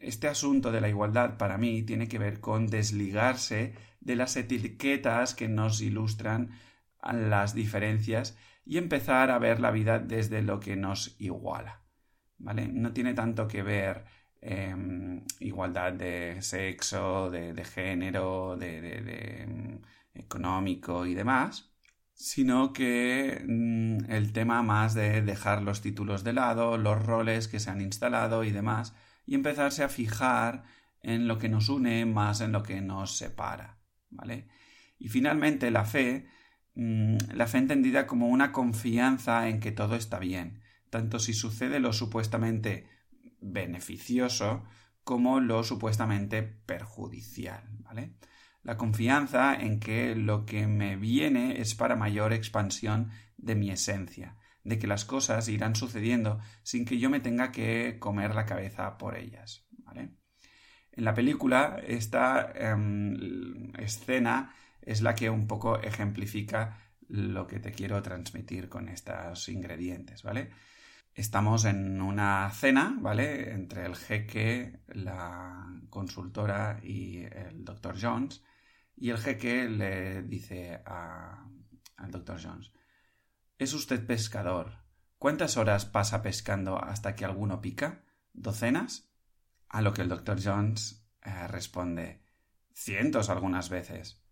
este 0.00 0.28
asunto 0.28 0.72
de 0.72 0.82
la 0.82 0.88
igualdad 0.90 1.38
para 1.38 1.56
mí 1.56 1.84
tiene 1.84 2.06
que 2.06 2.18
ver 2.18 2.40
con 2.40 2.66
desligarse 2.66 3.74
de 4.00 4.16
las 4.16 4.36
etiquetas 4.36 5.34
que 5.34 5.48
nos 5.48 5.80
ilustran 5.80 6.50
las 7.02 7.54
diferencias 7.54 8.36
y 8.66 8.76
empezar 8.76 9.30
a 9.30 9.38
ver 9.38 9.58
la 9.60 9.70
vida 9.70 9.98
desde 9.98 10.42
lo 10.42 10.60
que 10.60 10.76
nos 10.76 11.16
iguala. 11.18 11.82
¿Vale? 12.36 12.68
No 12.68 12.92
tiene 12.92 13.14
tanto 13.14 13.48
que 13.48 13.62
ver 13.62 14.04
em, 14.42 15.24
igualdad 15.40 15.92
de 15.92 16.42
sexo, 16.42 17.30
de, 17.30 17.64
género, 17.64 18.56
de, 18.56 19.42
em, 19.42 19.80
económico 20.14 21.06
y 21.06 21.14
demás, 21.14 21.72
sino 22.12 22.72
que 22.72 23.42
mm, 23.46 24.10
el 24.10 24.32
tema 24.32 24.62
más 24.62 24.94
de 24.94 25.22
dejar 25.22 25.62
los 25.62 25.80
títulos 25.80 26.24
de 26.24 26.32
lado, 26.32 26.76
los 26.76 27.04
roles 27.04 27.48
que 27.48 27.60
se 27.60 27.70
han 27.70 27.80
instalado 27.80 28.44
y 28.44 28.50
demás, 28.50 28.94
y 29.26 29.34
empezarse 29.34 29.84
a 29.84 29.88
fijar 29.88 30.64
en 31.02 31.28
lo 31.28 31.38
que 31.38 31.48
nos 31.48 31.68
une 31.68 32.04
más 32.06 32.40
en 32.40 32.52
lo 32.52 32.62
que 32.62 32.80
nos 32.80 33.16
separa, 33.16 33.78
¿vale? 34.10 34.48
Y 34.98 35.08
finalmente 35.08 35.70
la 35.70 35.84
fe, 35.84 36.28
mm, 36.74 37.16
la 37.34 37.46
fe 37.46 37.58
entendida 37.58 38.06
como 38.06 38.28
una 38.28 38.52
confianza 38.52 39.48
en 39.48 39.60
que 39.60 39.72
todo 39.72 39.96
está 39.96 40.18
bien, 40.18 40.62
tanto 40.90 41.18
si 41.18 41.32
sucede 41.32 41.80
lo 41.80 41.92
supuestamente 41.92 42.86
beneficioso 43.42 44.64
como 45.04 45.40
lo 45.40 45.64
supuestamente 45.64 46.42
perjudicial, 46.42 47.68
¿vale? 47.80 48.14
la 48.62 48.76
confianza 48.76 49.54
en 49.54 49.80
que 49.80 50.14
lo 50.14 50.46
que 50.46 50.66
me 50.66 50.96
viene 50.96 51.60
es 51.60 51.74
para 51.74 51.96
mayor 51.96 52.32
expansión 52.32 53.10
de 53.36 53.56
mi 53.56 53.70
esencia, 53.70 54.36
de 54.62 54.78
que 54.78 54.86
las 54.86 55.04
cosas 55.04 55.48
irán 55.48 55.74
sucediendo 55.74 56.38
sin 56.62 56.84
que 56.84 56.98
yo 56.98 57.10
me 57.10 57.20
tenga 57.20 57.50
que 57.50 57.96
comer 57.98 58.34
la 58.34 58.46
cabeza 58.46 58.96
por 58.98 59.16
ellas. 59.16 59.66
En 60.94 61.04
la 61.04 61.14
película, 61.14 61.80
esta 61.86 62.52
em, 62.54 63.72
escena 63.78 64.54
es 64.82 65.00
la 65.00 65.14
que 65.14 65.30
un 65.30 65.46
poco 65.46 65.80
ejemplifica 65.80 66.78
lo 67.08 67.46
que 67.46 67.60
te 67.60 67.72
quiero 67.72 68.02
transmitir 68.02 68.68
con 68.68 68.90
estos 68.90 69.48
ingredientes, 69.48 70.22
¿vale? 70.22 70.50
Estamos 71.14 71.66
en 71.66 72.00
una 72.00 72.50
cena, 72.50 72.96
¿vale? 72.98 73.52
Entre 73.52 73.84
el 73.84 73.96
jeque, 73.96 74.80
la 74.88 75.70
consultora 75.90 76.80
y 76.82 77.24
el 77.24 77.64
doctor 77.64 77.96
Jones. 78.00 78.42
Y 78.96 79.10
el 79.10 79.18
jeque 79.18 79.68
le 79.68 80.22
dice 80.22 80.80
al 80.86 82.10
doctor 82.10 82.40
Jones, 82.42 82.72
¿es 83.58 83.74
usted 83.74 84.06
pescador? 84.06 84.72
¿Cuántas 85.18 85.58
horas 85.58 85.84
pasa 85.84 86.22
pescando 86.22 86.82
hasta 86.82 87.14
que 87.14 87.26
alguno 87.26 87.60
pica? 87.60 88.04
¿Docenas? 88.32 89.10
A 89.68 89.82
lo 89.82 89.92
que 89.92 90.02
el 90.02 90.08
doctor 90.08 90.40
Jones 90.42 91.06
eh, 91.22 91.46
responde, 91.46 92.22
cientos 92.72 93.28
algunas 93.28 93.68
veces. 93.68 94.22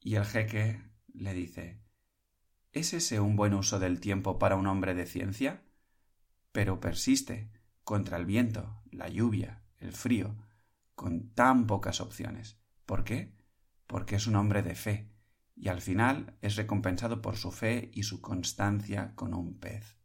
Y 0.00 0.16
el 0.16 0.24
jeque 0.24 0.82
le 1.14 1.34
dice, 1.34 1.80
¿es 2.72 2.92
ese 2.94 3.20
un 3.20 3.36
buen 3.36 3.54
uso 3.54 3.78
del 3.78 4.00
tiempo 4.00 4.38
para 4.40 4.56
un 4.56 4.66
hombre 4.66 4.94
de 4.94 5.06
ciencia? 5.06 5.62
Pero 6.52 6.80
persiste 6.80 7.50
contra 7.84 8.16
el 8.16 8.26
viento, 8.26 8.82
la 8.90 9.08
lluvia, 9.08 9.62
el 9.78 9.92
frío, 9.92 10.36
con 10.94 11.30
tan 11.34 11.66
pocas 11.66 12.00
opciones. 12.00 12.60
¿Por 12.86 13.04
qué? 13.04 13.34
Porque 13.86 14.16
es 14.16 14.26
un 14.26 14.36
hombre 14.36 14.62
de 14.62 14.74
fe, 14.74 15.10
y 15.60 15.68
al 15.68 15.80
final 15.80 16.36
es 16.40 16.56
recompensado 16.56 17.20
por 17.20 17.36
su 17.36 17.50
fe 17.50 17.90
y 17.92 18.04
su 18.04 18.20
constancia 18.20 19.12
con 19.14 19.34
un 19.34 19.58
pez. 19.58 19.96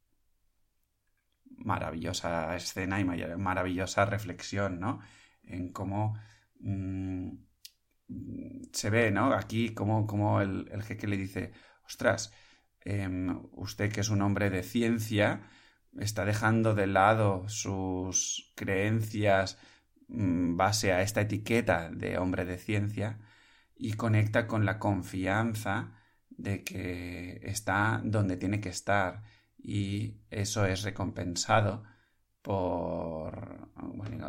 Maravillosa 1.57 2.55
escena 2.55 2.99
y 2.99 3.05
maravillosa 3.05 4.05
reflexión, 4.05 4.79
¿no? 4.79 4.99
En 5.43 5.71
cómo 5.71 6.17
mm, 6.59 7.29
se 8.71 8.89
ve, 8.89 9.11
¿no? 9.11 9.33
Aquí 9.33 9.73
como, 9.73 10.41
el, 10.41 10.83
jeque 10.83 11.07
le 11.07 11.17
dice, 11.17 11.51
ostras, 11.85 12.33
em, 12.81 13.39
usted 13.51 13.91
que 13.91 14.01
es 14.01 14.09
un 14.09 14.21
hombre 14.21 14.49
de 14.49 14.63
ciencia, 14.63 15.43
está 15.99 16.25
dejando 16.25 16.75
de 16.75 16.87
lado 16.87 17.47
sus 17.49 18.51
creencias 18.55 19.57
mm, 20.07 20.57
base 20.57 20.93
a 20.93 21.01
esta 21.01 21.21
etiqueta 21.21 21.89
de 21.91 22.17
hombre 22.17 22.45
de 22.45 22.57
ciencia 22.57 23.19
y 23.75 23.93
conecta 23.93 24.47
con 24.47 24.65
la 24.65 24.79
confianza 24.79 25.93
de 26.29 26.63
que 26.63 27.39
está 27.43 28.01
donde 28.03 28.37
tiene 28.37 28.59
que 28.59 28.69
estar 28.69 29.23
y 29.57 30.17
eso 30.29 30.65
es 30.65 30.83
recompensado 30.83 31.83
por, 32.41 33.69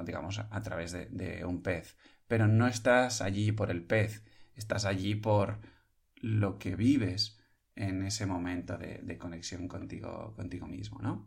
digamos, 0.04 0.38
a 0.38 0.62
través 0.62 0.92
de, 0.92 1.44
un 1.44 1.62
pez. 1.62 1.96
Pero 2.28 2.46
no 2.46 2.66
estás 2.68 3.20
allí 3.20 3.52
por 3.52 3.70
el 3.70 3.82
pez, 3.82 4.22
estás 4.54 4.84
allí 4.84 5.16
por 5.16 5.58
lo 6.16 6.58
que 6.58 6.76
vives 6.76 7.40
en 7.74 8.04
ese 8.04 8.24
momento 8.26 8.78
de, 8.78 9.18
conexión 9.18 9.66
contigo, 9.66 10.32
contigo 10.36 10.68
mismo, 10.68 11.00
¿no? 11.02 11.26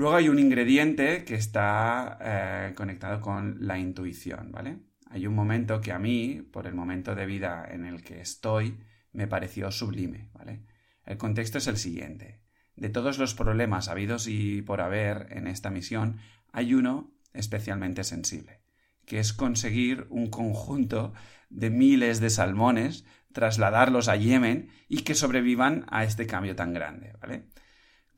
Luego 0.00 0.16
hay 0.16 0.30
un 0.30 0.38
ingrediente 0.38 1.26
que 1.26 1.34
está 1.34 2.16
eh, 2.22 2.72
conectado 2.74 3.20
con 3.20 3.58
la 3.66 3.78
intuición, 3.78 4.50
¿vale? 4.50 4.78
Hay 5.10 5.26
un 5.26 5.34
momento 5.34 5.82
que 5.82 5.92
a 5.92 5.98
mí, 5.98 6.40
por 6.40 6.66
el 6.66 6.72
momento 6.72 7.14
de 7.14 7.26
vida 7.26 7.68
en 7.70 7.84
el 7.84 8.02
que 8.02 8.22
estoy, 8.22 8.78
me 9.12 9.26
pareció 9.26 9.70
sublime, 9.70 10.30
¿vale? 10.32 10.64
El 11.04 11.18
contexto 11.18 11.58
es 11.58 11.66
el 11.66 11.76
siguiente. 11.76 12.40
De 12.76 12.88
todos 12.88 13.18
los 13.18 13.34
problemas 13.34 13.88
habidos 13.88 14.26
y 14.26 14.62
por 14.62 14.80
haber 14.80 15.26
en 15.32 15.46
esta 15.46 15.68
misión, 15.68 16.16
hay 16.50 16.72
uno 16.72 17.12
especialmente 17.34 18.02
sensible, 18.02 18.62
que 19.04 19.18
es 19.18 19.34
conseguir 19.34 20.06
un 20.08 20.30
conjunto 20.30 21.12
de 21.50 21.68
miles 21.68 22.20
de 22.20 22.30
salmones, 22.30 23.04
trasladarlos 23.34 24.08
a 24.08 24.16
Yemen 24.16 24.70
y 24.88 25.02
que 25.02 25.14
sobrevivan 25.14 25.84
a 25.90 26.04
este 26.04 26.26
cambio 26.26 26.56
tan 26.56 26.72
grande, 26.72 27.12
¿vale? 27.20 27.50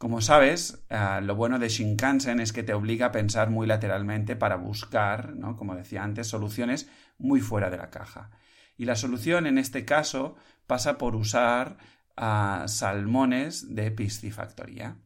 Como 0.03 0.21
sabes, 0.21 0.85
eh, 0.91 1.21
lo 1.23 1.37
bueno 1.37 1.61
de 1.61 1.69
Shinkansen 1.69 2.41
es 2.41 2.53
que 2.53 2.65
te 2.65 2.75
obliga 2.75 3.07
a 3.07 3.13
pensar 3.13 3.51
muy 3.51 3.69
lateralmente 3.69 4.35
para 4.35 4.57
buscar, 4.57 5.37
¿no? 5.37 5.57
como 5.57 5.77
decía 5.77 6.03
antes, 6.03 6.27
soluciones 6.27 6.91
muy 7.19 7.41
fuera 7.41 7.71
de 7.71 7.77
la 7.77 7.89
caja. 7.89 8.33
Y 8.77 8.85
la 8.85 8.97
solución 8.97 9.47
en 9.47 9.59
este 9.59 9.85
caso 9.85 10.35
pasa 10.67 10.99
por 10.99 11.15
usar 11.15 11.77
uh, 12.17 12.67
salmones 12.67 13.77
de 13.77 13.93
piscifactoría. 13.93 14.97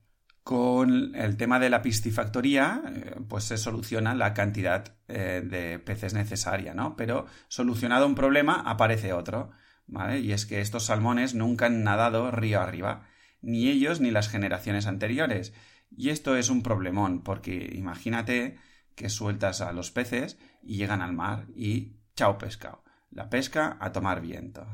Con 0.42 1.14
el 1.14 1.36
tema 1.36 1.60
de 1.60 1.68
la 1.68 1.82
piscifactoría, 1.82 2.80
eh, 2.86 3.16
pues 3.28 3.44
se 3.44 3.58
soluciona 3.58 4.14
la 4.14 4.32
cantidad 4.32 4.96
eh, 5.08 5.42
de 5.44 5.78
peces 5.78 6.14
necesaria, 6.14 6.72
¿no? 6.72 6.96
Pero 6.96 7.26
solucionado 7.48 8.06
un 8.06 8.14
problema, 8.14 8.62
aparece 8.64 9.12
otro, 9.12 9.50
¿vale? 9.86 10.20
Y 10.20 10.32
es 10.32 10.46
que 10.46 10.62
estos 10.62 10.86
salmones 10.86 11.34
nunca 11.34 11.66
han 11.66 11.84
nadado 11.84 12.30
río 12.30 12.62
arriba 12.62 13.02
ni 13.46 13.68
ellos 13.68 14.00
ni 14.00 14.10
las 14.10 14.28
generaciones 14.28 14.86
anteriores. 14.86 15.54
Y 15.96 16.10
esto 16.10 16.36
es 16.36 16.50
un 16.50 16.62
problemón, 16.62 17.22
porque 17.22 17.70
imagínate 17.74 18.58
que 18.96 19.08
sueltas 19.08 19.60
a 19.60 19.72
los 19.72 19.92
peces 19.92 20.36
y 20.62 20.76
llegan 20.76 21.00
al 21.00 21.12
mar 21.12 21.46
y 21.54 21.92
chao 22.16 22.38
pescado. 22.38 22.82
La 23.10 23.30
pesca 23.30 23.76
a 23.80 23.92
tomar 23.92 24.20
viento. 24.20 24.66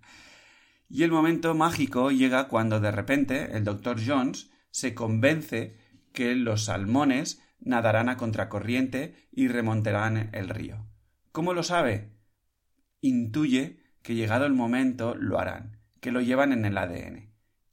y 0.88 1.02
el 1.02 1.10
momento 1.10 1.56
mágico 1.56 2.12
llega 2.12 2.46
cuando 2.46 2.78
de 2.78 2.92
repente 2.92 3.56
el 3.56 3.64
doctor 3.64 3.98
Jones 4.04 4.48
se 4.70 4.94
convence 4.94 5.76
que 6.12 6.36
los 6.36 6.66
salmones 6.66 7.42
nadarán 7.58 8.08
a 8.08 8.16
contracorriente 8.16 9.16
y 9.32 9.48
remontarán 9.48 10.30
el 10.32 10.50
río. 10.50 10.86
¿Cómo 11.32 11.52
lo 11.52 11.64
sabe? 11.64 12.12
Intuye 13.00 13.80
que 14.02 14.14
llegado 14.14 14.46
el 14.46 14.54
momento 14.54 15.16
lo 15.16 15.40
harán, 15.40 15.80
que 16.00 16.12
lo 16.12 16.20
llevan 16.20 16.52
en 16.52 16.64
el 16.64 16.78
ADN. 16.78 17.27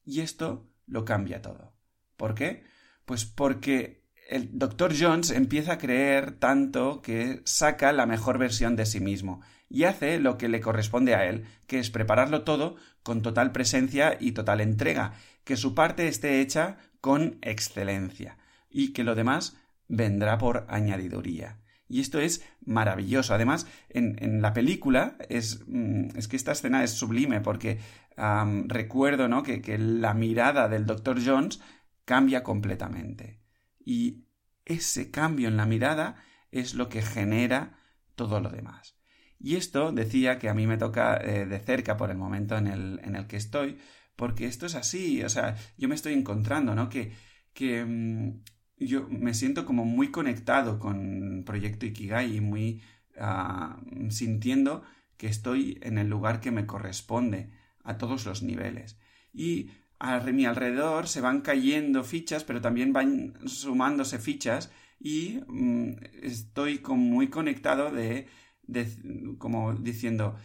Y 0.06 0.22
esto 0.22 0.70
lo 0.86 1.04
cambia 1.04 1.42
todo. 1.42 1.74
¿Por 2.16 2.36
qué? 2.36 2.64
Pues 3.06 3.26
porque 3.26 4.06
el 4.30 4.58
doctor 4.58 4.94
Jones 4.98 5.32
empieza 5.32 5.74
a 5.74 5.78
creer 5.78 6.32
tanto 6.40 7.02
que 7.02 7.42
saca 7.46 7.92
la 7.92 8.06
mejor 8.06 8.38
versión 8.38 8.76
de 8.76 8.86
sí 8.86 9.00
mismo 9.00 9.42
y 9.70 9.84
hace 9.84 10.20
lo 10.20 10.38
que 10.38 10.48
le 10.48 10.62
corresponde 10.62 11.16
a 11.16 11.26
él, 11.26 11.46
que 11.68 11.80
es 11.80 11.90
prepararlo 11.90 12.44
todo 12.44 12.76
con 13.04 13.22
total 13.22 13.52
presencia 13.52 14.18
y 14.20 14.32
total 14.32 14.62
entrega, 14.62 15.14
que 15.44 15.58
su 15.58 15.76
parte 15.76 16.08
esté 16.08 16.42
hecha 16.42 16.78
con 17.02 17.38
excelencia 17.42 18.38
y 18.70 18.94
que 18.94 19.04
lo 19.04 19.16
demás 19.16 19.58
vendrá 19.88 20.38
por 20.38 20.66
añadiduría. 20.70 21.60
Y 21.88 22.02
esto 22.02 22.20
es 22.20 22.44
maravilloso. 22.66 23.36
Además, 23.36 23.68
en, 23.90 24.42
la 24.42 24.54
película 24.54 25.18
es, 25.30 25.62
mm, 25.68 26.18
es, 26.18 26.28
que 26.28 26.36
esta 26.36 26.52
escena 26.52 26.84
es 26.84 26.92
sublime 26.92 27.42
porque 27.42 27.80
recuerdo 28.18 29.28
¿no? 29.28 29.44
que, 29.44 29.62
que 29.62 29.78
la 29.78 30.14
mirada 30.14 30.68
del 30.68 30.86
Dr. 30.86 31.20
Jones 31.24 31.62
cambia 32.06 32.44
completamente. 32.44 33.42
Y 33.80 34.26
ese 34.66 35.12
cambio 35.12 35.48
en 35.48 35.58
la 35.58 35.66
mirada 35.66 36.24
es 36.52 36.74
lo 36.74 36.90
que 36.90 37.02
genera 37.02 37.80
todo 38.16 38.40
lo 38.40 38.50
demás. 38.50 38.98
Y 39.40 39.56
esto 39.56 39.92
decía 39.92 40.40
que 40.40 40.50
a 40.50 40.54
mí 40.54 40.66
me 40.66 40.78
toca 40.78 41.18
eh, 41.18 41.46
de 41.46 41.60
cerca 41.60 41.98
por 41.98 42.10
el 42.10 42.18
momento 42.18 42.58
en 42.58 42.68
el, 42.68 43.00
en 43.04 43.16
el, 43.16 43.28
que 43.28 43.38
estoy, 43.38 43.78
porque 44.16 44.46
esto 44.46 44.66
es 44.66 44.76
así, 44.76 45.22
o 45.24 45.30
sea, 45.30 45.56
yo 45.78 45.90
me 45.90 45.96
estoy 45.96 46.14
encontrando, 46.14 46.74
¿no? 46.74 46.90
Que, 46.90 47.12
que 47.54 47.84
mm, 47.86 48.42
yo 48.78 49.08
me 49.10 49.34
siento 49.34 49.66
como 49.66 49.86
muy 49.86 50.10
conectado 50.10 50.80
con 50.80 51.44
Proyecto 51.46 51.86
Ikigai 51.86 52.38
y 52.38 52.42
muy 52.42 52.82
ah, 53.20 53.80
sintiendo 54.10 54.84
que 55.18 55.28
estoy 55.28 55.80
en 55.82 55.98
el 55.98 56.08
lugar 56.10 56.40
que 56.42 56.52
me 56.52 56.66
corresponde 56.66 57.52
a 57.86 57.98
todos 57.98 58.26
los 58.26 58.44
niveles. 58.44 58.98
Y 59.34 59.72
a 60.00 60.20
mi 60.20 60.46
alrededor 60.46 61.08
se 61.08 61.22
van 61.22 61.42
cayendo 61.42 62.04
fichas, 62.04 62.44
pero 62.44 62.60
también 62.60 62.92
van 62.92 63.34
sumándose 63.46 64.20
fichas 64.20 64.72
y 65.00 65.40
mm, 65.48 65.94
estoy 66.24 66.80
como 66.80 67.02
muy 67.02 67.30
conectado 67.30 67.92
de, 67.92 68.28
de, 68.64 69.36
como 69.38 69.74
diciendo, 69.74 70.36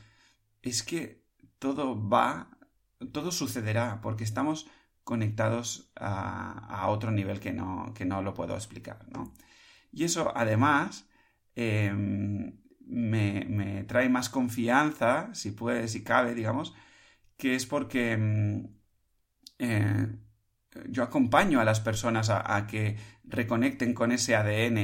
es 0.62 0.82
que 0.82 1.24
todo 1.58 2.08
va, 2.08 2.50
todo 3.12 3.32
sucederá, 3.32 4.00
porque 4.00 4.24
estamos 4.24 4.68
conectados 5.04 5.90
a, 5.96 6.86
otro 6.88 7.10
nivel 7.10 7.40
que 7.40 7.52
no, 7.52 7.92
que 7.94 8.04
no, 8.04 8.22
lo 8.22 8.34
puedo 8.34 8.54
explicar, 8.54 9.06
¿no? 9.12 9.32
Y 9.92 10.04
eso, 10.04 10.32
además, 10.36 11.08
em, 11.56 12.60
me, 12.86 13.44
me, 13.48 13.84
trae 13.84 14.08
más 14.08 14.28
confianza, 14.28 15.34
si 15.34 15.50
puede, 15.50 15.88
si 15.88 16.04
cabe, 16.04 16.34
digamos, 16.34 16.74
que 17.40 17.56
es 17.56 17.66
porque 17.66 18.16
mm, 18.16 18.66
eh, 19.58 20.06
yo 20.88 21.02
acompaño 21.02 21.60
a 21.60 21.64
las 21.64 21.80
personas 21.80 22.30
a, 22.30 22.66
que 22.68 22.96
reconecten 23.24 23.94
con 23.94 24.12
ese 24.12 24.36
ADN 24.36 24.78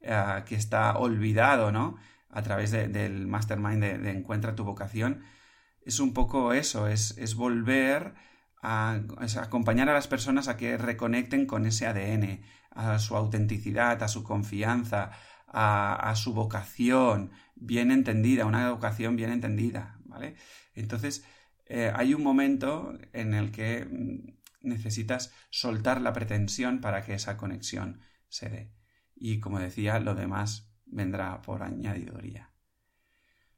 eh, 0.00 0.42
que 0.46 0.56
está 0.56 0.98
olvidado, 0.98 1.70
¿no? 1.70 1.96
A 2.30 2.42
través 2.42 2.72
del 2.72 3.26
mastermind 3.26 3.82
de, 3.82 4.10
Encuentra 4.10 4.56
tu 4.56 4.64
vocación. 4.64 5.22
Es 5.82 6.00
un 6.00 6.12
poco 6.12 6.52
eso, 6.52 6.88
es, 6.88 7.16
es 7.18 7.34
volver 7.34 8.14
a, 8.62 9.00
acompañar 9.40 9.88
a 9.88 9.94
las 9.94 10.08
personas 10.08 10.48
a 10.48 10.56
que 10.56 10.76
reconecten 10.76 11.46
con 11.46 11.66
ese 11.66 11.86
ADN, 11.86 12.42
a 12.70 12.98
su 12.98 13.16
autenticidad, 13.16 14.02
a 14.02 14.08
su 14.08 14.24
confianza, 14.24 15.10
a, 15.46 16.10
a 16.10 16.16
su 16.16 16.34
vocación 16.34 17.32
bien 17.54 17.90
entendida, 17.90 18.46
una 18.46 18.70
vocación 18.70 19.16
bien 19.16 19.30
entendida, 19.30 19.98
¿vale? 20.04 20.36
Entonces, 20.74 21.24
eh, 21.68 21.92
hay 21.94 22.14
un 22.14 22.22
momento 22.22 22.98
en 23.12 23.34
el 23.34 23.50
que 23.50 23.84
mm, 23.84 24.68
necesitas 24.68 25.32
soltar 25.50 26.00
la 26.00 26.12
pretensión 26.12 26.80
para 26.80 27.02
que 27.02 27.14
esa 27.14 27.36
conexión 27.36 28.00
se 28.28 28.48
dé. 28.48 28.72
Y 29.14 29.40
como 29.40 29.58
decía, 29.58 30.00
lo 30.00 30.14
demás 30.14 30.70
vendrá 30.86 31.42
por 31.42 31.62
añadiduría. 31.62 32.50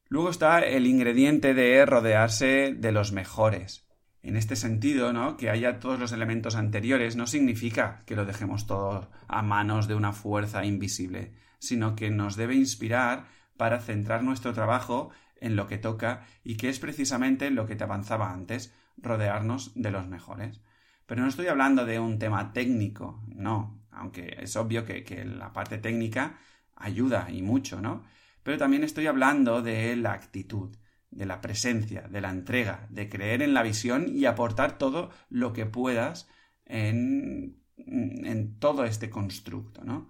Luego 0.08 0.30
está 0.30 0.60
el 0.60 0.86
ingrediente 0.86 1.54
de 1.54 1.86
rodearse 1.86 2.74
de 2.76 2.92
los 2.92 3.12
mejores. 3.12 3.86
En 4.22 4.36
este 4.36 4.56
sentido, 4.56 5.12
¿no? 5.12 5.36
Que 5.36 5.50
haya 5.50 5.78
todos 5.78 5.98
los 5.98 6.12
elementos 6.12 6.56
anteriores 6.56 7.16
no 7.16 7.26
significa 7.26 8.02
que 8.06 8.16
lo 8.16 8.26
dejemos 8.26 8.66
todo 8.66 9.10
a 9.28 9.42
manos 9.42 9.86
de 9.86 9.94
una 9.94 10.12
fuerza 10.12 10.64
invisible, 10.64 11.32
sino 11.58 11.94
que 11.94 12.10
nos 12.10 12.36
debe 12.36 12.54
inspirar 12.54 13.28
para 13.56 13.80
centrar 13.80 14.22
nuestro 14.24 14.52
trabajo 14.52 15.10
en 15.40 15.56
lo 15.56 15.66
que 15.66 15.78
toca 15.78 16.26
y 16.44 16.56
que 16.56 16.68
es 16.68 16.78
precisamente 16.78 17.50
lo 17.50 17.66
que 17.66 17.76
te 17.76 17.84
avanzaba 17.84 18.32
antes, 18.32 18.74
rodearnos 18.96 19.72
de 19.74 19.90
los 19.90 20.06
mejores. 20.06 20.60
Pero 21.06 21.22
no 21.22 21.28
estoy 21.28 21.48
hablando 21.48 21.84
de 21.86 21.98
un 21.98 22.18
tema 22.18 22.52
técnico, 22.52 23.22
no, 23.26 23.80
aunque 23.90 24.36
es 24.40 24.54
obvio 24.56 24.84
que, 24.84 25.02
que 25.02 25.24
la 25.24 25.52
parte 25.52 25.78
técnica 25.78 26.38
ayuda 26.76 27.28
y 27.30 27.42
mucho, 27.42 27.80
¿no? 27.80 28.04
Pero 28.42 28.58
también 28.58 28.84
estoy 28.84 29.06
hablando 29.06 29.62
de 29.62 29.96
la 29.96 30.12
actitud, 30.12 30.74
de 31.10 31.26
la 31.26 31.40
presencia, 31.40 32.02
de 32.02 32.20
la 32.20 32.30
entrega, 32.30 32.86
de 32.90 33.08
creer 33.08 33.42
en 33.42 33.54
la 33.54 33.62
visión 33.62 34.06
y 34.08 34.24
aportar 34.24 34.78
todo 34.78 35.10
lo 35.28 35.52
que 35.52 35.66
puedas 35.66 36.28
en, 36.64 37.60
en 37.76 38.58
todo 38.58 38.84
este 38.84 39.10
constructo, 39.10 39.84
¿no? 39.84 40.08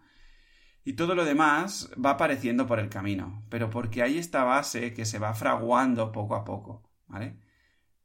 Y 0.91 0.95
todo 0.95 1.15
lo 1.15 1.25
demás 1.25 1.89
va 2.05 2.11
apareciendo 2.11 2.67
por 2.67 2.81
el 2.81 2.89
camino, 2.89 3.45
pero 3.49 3.71
porque 3.71 4.03
hay 4.03 4.19
esta 4.19 4.43
base 4.43 4.93
que 4.93 5.05
se 5.05 5.21
va 5.21 5.35
fraguando 5.35 6.11
poco 6.11 6.35
a 6.35 6.45
poco, 6.45 6.91
¿vale? 7.07 7.39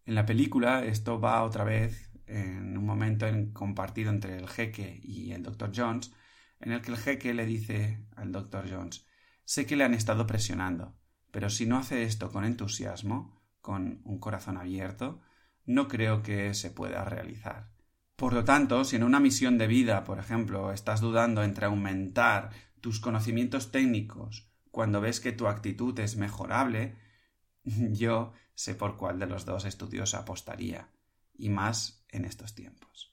En 0.06 0.14
la 0.14 0.28
película 0.28 0.86
esto 0.86 1.20
va 1.20 1.42
otra 1.42 1.64
vez 1.64 2.12
en 2.28 2.78
un 2.78 2.86
momento 2.86 3.26
en, 3.26 3.52
compartido 3.54 4.12
entre 4.12 4.38
el 4.38 4.48
jeque 4.48 5.00
y 5.02 5.32
el 5.32 5.42
Dr. 5.42 5.72
Jones, 5.76 6.14
en 6.60 6.74
el 6.74 6.84
que 6.84 6.92
el 6.92 6.98
jeque 6.98 7.34
le 7.34 7.48
dice 7.48 8.06
al 8.16 8.32
Dr. 8.32 8.70
Jones, 8.70 9.08
sé 9.46 9.66
que 9.66 9.76
le 9.76 9.84
han 9.84 9.96
estado 9.96 10.28
presionando, 10.28 10.96
pero 11.32 11.50
si 11.50 11.66
no 11.66 11.80
hace 11.80 12.04
esto 12.04 12.32
con 12.32 12.46
entusiasmo, 12.46 13.42
con 13.62 14.02
un 14.04 14.20
corazón 14.20 14.58
abierto, 14.58 15.22
no 15.66 15.88
creo 15.88 16.22
que 16.22 16.54
se 16.54 16.70
pueda 16.70 17.04
realizar. 17.04 17.72
Por 18.16 18.34
lo 18.34 18.46
tanto, 18.46 18.86
si 18.86 18.96
en 18.96 19.04
una 19.04 19.20
misión 19.20 19.58
de 19.58 19.66
vida, 19.66 20.04
por 20.04 20.20
ejemplo, 20.20 20.72
estás 20.72 21.02
dudando 21.02 21.44
entre 21.44 21.66
aumentar 21.66 22.52
tus 22.86 23.00
conocimientos 23.00 23.72
técnicos 23.72 24.48
cuando 24.70 25.02
ves 25.02 25.20
que 25.20 25.32
tu 25.32 25.48
actitud 25.48 26.00
es 26.00 26.18
mejorable, 26.18 26.96
yo 27.64 28.32
sé 28.54 28.76
por 28.76 28.96
cuál 28.96 29.18
de 29.18 29.26
los 29.26 29.44
dos 29.44 29.66
estudios 29.66 30.14
apostaría, 30.14 30.92
y 31.34 31.50
más 31.50 32.06
en 32.10 32.26
estos 32.26 32.54
tiempos. 32.54 33.12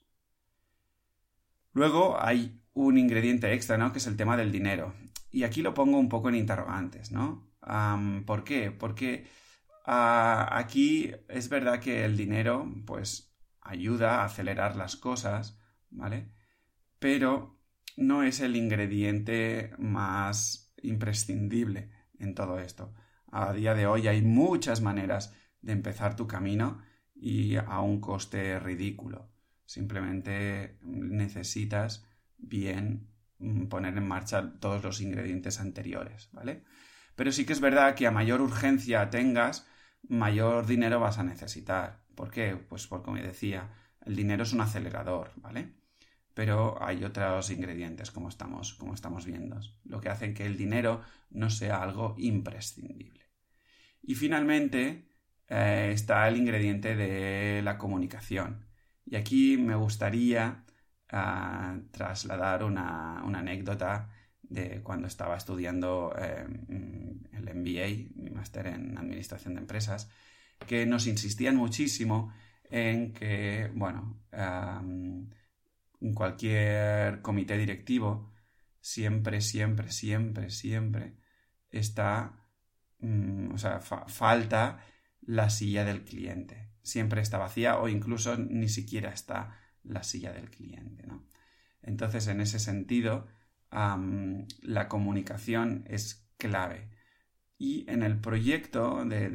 Luego 1.72 2.20
hay 2.22 2.60
un 2.74 2.98
ingrediente 2.98 3.50
extra, 3.54 3.78
¿no? 3.78 3.92
Que 3.92 3.98
es 3.98 4.06
el 4.06 4.18
tema 4.18 4.36
del 4.36 4.52
dinero. 4.52 4.92
Y 5.30 5.44
aquí 5.44 5.62
lo 5.62 5.72
pongo 5.72 5.98
un 5.98 6.10
poco 6.10 6.28
en 6.28 6.34
interrogantes, 6.34 7.10
¿no? 7.10 7.50
¿Por 8.26 8.44
qué? 8.44 8.72
Porque 8.72 9.26
aquí 9.86 11.10
es 11.28 11.48
verdad 11.48 11.80
que 11.80 12.04
el 12.04 12.18
dinero, 12.18 12.70
pues, 12.84 13.34
ayuda 13.62 14.20
a 14.20 14.26
acelerar 14.26 14.76
las 14.76 14.96
cosas, 14.96 15.58
¿vale? 15.88 16.30
Pero 16.98 17.61
no 17.96 18.22
es 18.22 18.40
el 18.40 18.56
ingrediente 18.56 19.72
más 19.78 20.72
imprescindible 20.82 21.90
en 22.18 22.34
todo 22.34 22.58
esto. 22.58 22.94
A 23.30 23.52
día 23.52 23.74
de 23.74 23.86
hoy 23.86 24.08
hay 24.08 24.22
muchas 24.22 24.80
maneras 24.80 25.34
de 25.60 25.72
empezar 25.72 26.16
tu 26.16 26.26
camino 26.26 26.82
y 27.14 27.56
a 27.56 27.80
un 27.80 28.00
coste 28.00 28.58
ridículo. 28.58 29.30
Simplemente 29.64 30.78
necesitas 30.82 32.06
bien 32.36 33.08
poner 33.68 33.96
en 33.96 34.06
marcha 34.06 34.58
todos 34.60 34.82
los 34.82 35.00
ingredientes 35.00 35.60
anteriores, 35.60 36.28
¿vale? 36.32 36.64
Pero 37.14 37.32
sí 37.32 37.44
que 37.44 37.52
es 37.52 37.60
verdad 37.60 37.94
que 37.94 38.06
a 38.06 38.10
mayor 38.10 38.40
urgencia 38.40 39.10
tengas, 39.10 39.66
mayor 40.08 40.66
dinero 40.66 41.00
vas 41.00 41.18
a 41.18 41.24
necesitar. 41.24 42.04
¿Por 42.14 42.30
qué? 42.30 42.56
Pues 42.56 42.86
porque, 42.86 43.04
como 43.06 43.16
decía, 43.18 43.70
el 44.04 44.16
dinero 44.16 44.42
es 44.42 44.52
un 44.52 44.60
acelerador, 44.60 45.32
¿vale? 45.36 45.81
Pero 46.34 46.82
hay 46.82 47.04
otros 47.04 47.50
ingredientes, 47.50 48.10
como 48.10 48.28
estamos, 48.28 48.74
como 48.74 48.94
estamos 48.94 49.26
viendo, 49.26 49.60
lo 49.84 50.00
que 50.00 50.08
hace 50.08 50.32
que 50.32 50.46
el 50.46 50.56
dinero 50.56 51.02
no 51.30 51.50
sea 51.50 51.82
algo 51.82 52.14
imprescindible. 52.18 53.26
Y 54.02 54.14
finalmente 54.14 55.08
eh, 55.48 55.90
está 55.92 56.26
el 56.28 56.36
ingrediente 56.38 56.96
de 56.96 57.62
la 57.62 57.78
comunicación. 57.78 58.64
Y 59.04 59.16
aquí 59.16 59.58
me 59.58 59.74
gustaría 59.74 60.64
ah, 61.10 61.78
trasladar 61.90 62.64
una, 62.64 63.18
anécdota 63.20 64.10
de 64.42 64.82
cuando 64.82 65.06
estaba 65.08 65.36
estudiando 65.36 66.14
eh, 66.18 66.46
el 67.32 67.54
MBA, 67.54 68.22
mi 68.22 68.30
máster 68.30 68.68
en 68.68 68.96
Administración 68.98 69.54
de 69.54 69.60
Empresas, 69.60 70.10
que 70.66 70.86
nos 70.86 71.06
insistían 71.06 71.56
muchísimo 71.56 72.32
en 72.70 73.12
que, 73.12 73.70
bueno, 73.74 74.20
en 74.32 75.34
cualquier 76.14 77.22
comité 77.22 77.56
directivo 77.56 78.32
siempre, 78.80 79.40
siempre, 79.40 79.90
siempre, 79.90 80.50
siempre 80.50 81.16
está, 81.70 82.44
mm, 82.98 83.54
o 83.54 83.58
sea, 83.58 83.80
falta 83.80 84.84
la 85.22 85.50
silla 85.50 85.84
del 85.84 86.04
cliente. 86.04 86.70
Siempre 86.82 87.22
está 87.22 87.38
vacía 87.38 87.78
o 87.78 87.88
incluso 87.88 88.36
ni 88.36 88.68
siquiera 88.68 89.10
está 89.10 89.58
la 89.84 90.02
silla 90.02 90.32
del 90.32 90.50
cliente, 90.50 91.06
¿no? 91.06 91.24
Entonces, 91.82 92.28
en 92.28 92.40
ese 92.40 92.58
sentido, 92.58 93.28
la 93.70 94.88
comunicación 94.88 95.84
es 95.88 96.28
clave. 96.36 96.90
Y 97.58 97.88
en 97.90 98.02
el 98.02 98.20
proyecto 98.20 99.04
de, 99.04 99.30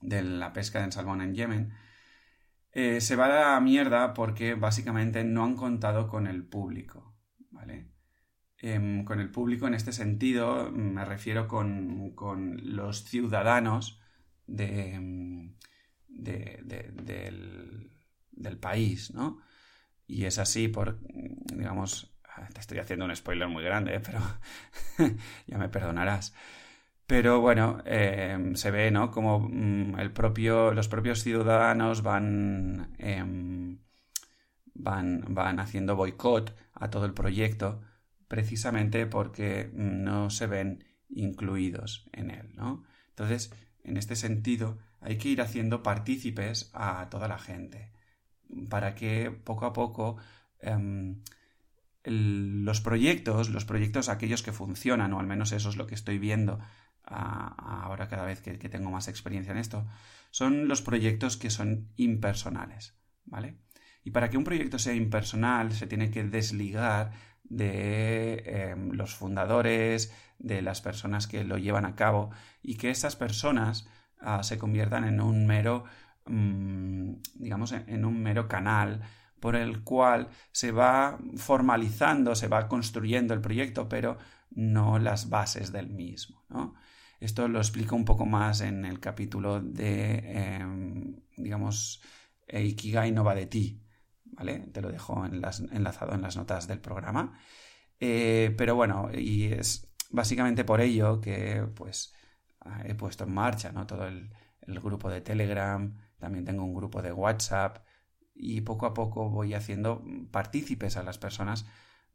de, 0.00 0.22
la 0.22 0.52
pesca 0.52 0.84
en 0.84 0.92
salmón 0.92 1.20
en 1.22 1.34
Yemen, 1.34 1.72
eh, 2.72 3.00
se 3.00 3.16
va 3.16 3.26
a 3.26 3.54
la 3.54 3.60
mierda 3.60 4.14
porque 4.14 4.54
básicamente 4.54 5.24
no 5.24 5.44
han 5.44 5.56
contado 5.56 6.08
con 6.08 6.26
el 6.26 6.44
público, 6.44 7.16
¿vale? 7.50 7.90
Em, 8.58 9.04
con 9.04 9.20
el 9.20 9.30
público 9.30 9.66
en 9.66 9.74
este 9.74 9.92
sentido 9.92 10.70
me 10.72 11.04
refiero 11.04 11.46
con, 11.46 12.12
los 12.62 13.04
ciudadanos 13.04 14.00
de, 14.46 15.52
del, 16.08 17.92
del, 18.32 18.58
país, 18.58 19.14
¿no? 19.14 19.40
Y 20.06 20.24
es 20.24 20.38
así 20.38 20.68
por, 20.68 20.98
digamos, 21.54 22.18
te 22.52 22.60
estoy 22.60 22.78
haciendo 22.78 23.04
un 23.04 23.14
spoiler 23.14 23.48
muy 23.48 23.62
grande, 23.62 23.96
¿eh? 23.96 24.00
pero 24.00 24.20
ya 25.46 25.58
me 25.58 25.68
perdonarás. 25.68 26.34
Pero 27.08 27.40
bueno, 27.40 27.78
em, 27.86 28.54
se 28.54 28.70
ve, 28.70 28.90
¿no? 28.90 29.10
Como 29.10 29.40
mm, 29.40 29.96
los 30.74 30.88
propios 30.88 31.22
ciudadanos 31.22 32.02
van, 32.02 32.94
em, 32.98 33.78
van, 34.74 35.24
van 35.30 35.58
haciendo 35.58 35.96
boicot 35.96 36.54
a 36.74 36.90
todo 36.90 37.06
el 37.06 37.14
proyecto 37.14 37.80
precisamente 38.28 39.06
porque 39.06 39.70
no 39.72 40.28
se 40.28 40.46
ven 40.48 40.84
incluidos 41.08 42.10
en 42.12 42.30
él, 42.30 42.54
¿no? 42.54 42.84
Entonces, 43.08 43.54
en 43.84 43.96
este 43.96 44.14
sentido, 44.14 44.76
hay 45.00 45.16
que 45.16 45.30
ir 45.30 45.40
haciendo 45.40 45.82
partícipes 45.82 46.70
a 46.74 47.08
toda 47.08 47.26
la 47.26 47.38
gente 47.38 47.90
para 48.68 48.94
que 48.94 49.30
poco 49.30 49.64
a 49.64 49.72
poco 49.72 50.18
em, 50.60 51.22
los 52.04 52.82
proyectos, 52.82 53.48
los 53.48 53.64
proyectos 53.64 54.10
aquellos 54.10 54.42
que 54.42 54.52
funcionan, 54.52 55.14
o 55.14 55.20
al 55.20 55.26
menos 55.26 55.52
eso 55.52 55.70
es 55.70 55.76
lo 55.76 55.86
que 55.86 55.94
estoy 55.94 56.18
viendo 56.18 56.58
ahora 57.10 58.08
cada 58.08 58.24
vez 58.24 58.40
que, 58.40 58.56
tengo 58.68 58.90
más 58.90 59.08
experiencia 59.08 59.52
en 59.52 59.58
esto, 59.58 59.86
son 60.30 60.68
los 60.68 60.82
proyectos 60.82 61.36
que 61.36 61.50
son 61.50 61.88
impersonales, 61.96 62.98
¿vale? 63.24 63.58
Y 64.04 64.10
para 64.10 64.30
que 64.30 64.36
un 64.36 64.44
proyecto 64.44 64.78
sea 64.78 64.94
impersonal 64.94 65.72
se 65.72 65.86
tiene 65.86 66.10
que 66.10 66.24
desligar 66.24 67.12
de 67.44 68.42
em, 68.46 68.90
los 68.92 69.14
fundadores, 69.14 70.12
de 70.38 70.62
las 70.62 70.80
personas 70.80 71.26
que 71.26 71.44
lo 71.44 71.58
llevan 71.58 71.84
a 71.84 71.96
cabo 71.96 72.30
y 72.62 72.76
que 72.76 72.90
esas 72.90 73.16
personas 73.16 73.88
ah, 74.20 74.42
se 74.42 74.58
conviertan 74.58 75.04
en 75.04 75.20
un 75.20 75.46
mero, 75.46 75.84
mm, 76.26 77.14
digamos, 77.34 77.72
en 77.72 78.04
un 78.04 78.22
mero 78.22 78.48
canal 78.48 79.02
por 79.40 79.56
el 79.56 79.82
cual 79.82 80.28
se 80.52 80.72
va 80.72 81.18
formalizando, 81.36 82.34
se 82.34 82.48
va 82.48 82.68
construyendo 82.68 83.34
el 83.34 83.40
proyecto, 83.40 83.88
pero 83.88 84.18
no 84.50 84.98
las 84.98 85.28
bases 85.28 85.72
del 85.72 85.88
mismo. 85.88 86.44
¿no? 86.48 86.74
Esto 87.20 87.48
lo 87.48 87.58
explico 87.58 87.96
un 87.96 88.04
poco 88.04 88.26
más 88.26 88.60
en 88.60 88.84
el 88.84 89.00
capítulo 89.00 89.60
de, 89.60 90.18
em, 90.60 91.16
digamos, 91.36 92.00
Ikigai 92.48 93.12
no 93.12 93.24
va 93.24 93.34
de 93.34 93.46
ti, 93.46 93.82
¿vale? 94.24 94.60
Te 94.72 94.80
lo 94.80 94.90
dejo 94.90 95.24
enlazado 95.26 96.14
en 96.14 96.22
las 96.22 96.36
notas 96.36 96.68
del 96.68 96.80
programa. 96.80 97.38
Eh, 98.00 98.54
pero 98.56 98.74
bueno, 98.76 99.10
y 99.12 99.46
es 99.46 99.88
básicamente 100.10 100.64
por 100.64 100.80
ello 100.80 101.20
que, 101.20 101.66
pues, 101.74 102.14
he 102.84 102.94
puesto 102.94 103.24
en 103.24 103.32
marcha, 103.34 103.72
¿no? 103.72 103.86
Todo 103.86 104.06
el 104.06 104.30
grupo 104.66 105.10
de 105.10 105.20
Telegram, 105.20 105.96
también 106.18 106.44
tengo 106.44 106.64
un 106.64 106.74
grupo 106.74 107.02
de 107.02 107.12
WhatsApp, 107.12 107.78
y 108.34 108.60
poco 108.62 108.86
a 108.86 108.94
poco 108.94 109.30
voy 109.30 109.54
haciendo 109.54 110.04
partícipes 110.30 110.96
a 110.96 111.02
las 111.02 111.18
personas 111.18 111.66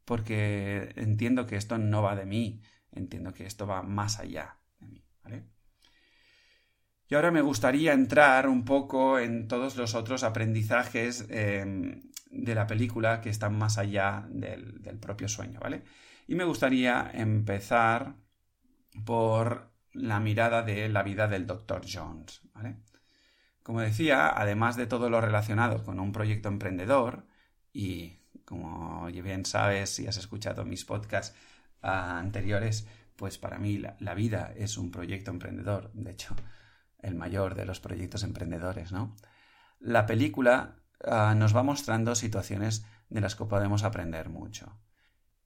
porque 0.05 0.93
entiendo 0.95 1.45
que 1.47 1.57
esto 1.57 1.77
no 1.77 2.01
va 2.01 2.15
de 2.15 2.25
mí, 2.25 2.61
entiendo 2.91 3.33
que 3.33 3.45
esto 3.45 3.67
va 3.67 3.83
más 3.83 4.19
allá 4.19 4.57
¿vale? 5.23 5.43
Y 7.07 7.15
ahora 7.15 7.31
me 7.31 7.41
gustaría 7.41 7.93
entrar 7.93 8.47
un 8.47 8.65
poco 8.65 9.19
en 9.19 9.47
todos 9.47 9.75
los 9.75 9.93
otros 9.93 10.23
aprendizajes 10.23 11.27
em, 11.29 12.01
de 12.31 12.55
la 12.55 12.65
película 12.65 13.21
que 13.21 13.29
están 13.29 13.57
más 13.57 13.77
allá 13.77 14.25
del, 14.29 14.79
propio 14.99 15.27
sueño, 15.27 15.59
¿vale? 15.59 15.83
Y 16.27 16.35
me 16.35 16.43
gustaría 16.43 17.11
empezar 17.13 18.15
por 19.05 19.71
la 19.91 20.19
mirada 20.19 20.63
de 20.63 20.89
la 20.89 21.03
vida 21.03 21.27
del 21.27 21.45
Dr. 21.45 21.81
Jones. 21.87 22.41
Como 23.61 23.81
decía, 23.81 24.29
además 24.29 24.75
de 24.75 24.87
todo 24.87 25.09
lo 25.09 25.21
relacionado 25.21 25.83
con 25.83 25.99
un 25.99 26.11
proyecto 26.11 26.49
emprendedor, 26.49 27.27
y 27.71 28.19
como 28.45 29.05
bien 29.05 29.45
sabes 29.45 29.89
si 29.91 30.07
has 30.07 30.17
escuchado 30.17 30.65
mis 30.65 30.83
podcasts 30.83 31.35
ah, 31.81 32.19
anteriores, 32.19 32.87
pues 33.15 33.37
para 33.37 33.59
mí 33.59 33.77
la, 33.77 34.13
vida 34.13 34.53
es 34.55 34.77
un 34.77 34.91
proyecto 34.91 35.31
emprendedor, 35.31 35.91
de 35.93 36.11
hecho, 36.11 36.35
el 36.99 37.15
mayor 37.15 37.55
de 37.55 37.65
los 37.65 37.79
proyectos 37.79 38.23
emprendedores, 38.23 38.91
¿no? 38.91 39.15
La 39.79 40.05
película 40.05 40.77
ah, 41.03 41.35
nos 41.35 41.55
va 41.55 41.63
mostrando 41.63 42.15
situaciones 42.15 42.85
de 43.09 43.21
las 43.21 43.35
que 43.35 43.45
podemos 43.45 43.83
aprender 43.83 44.29
mucho. 44.29 44.79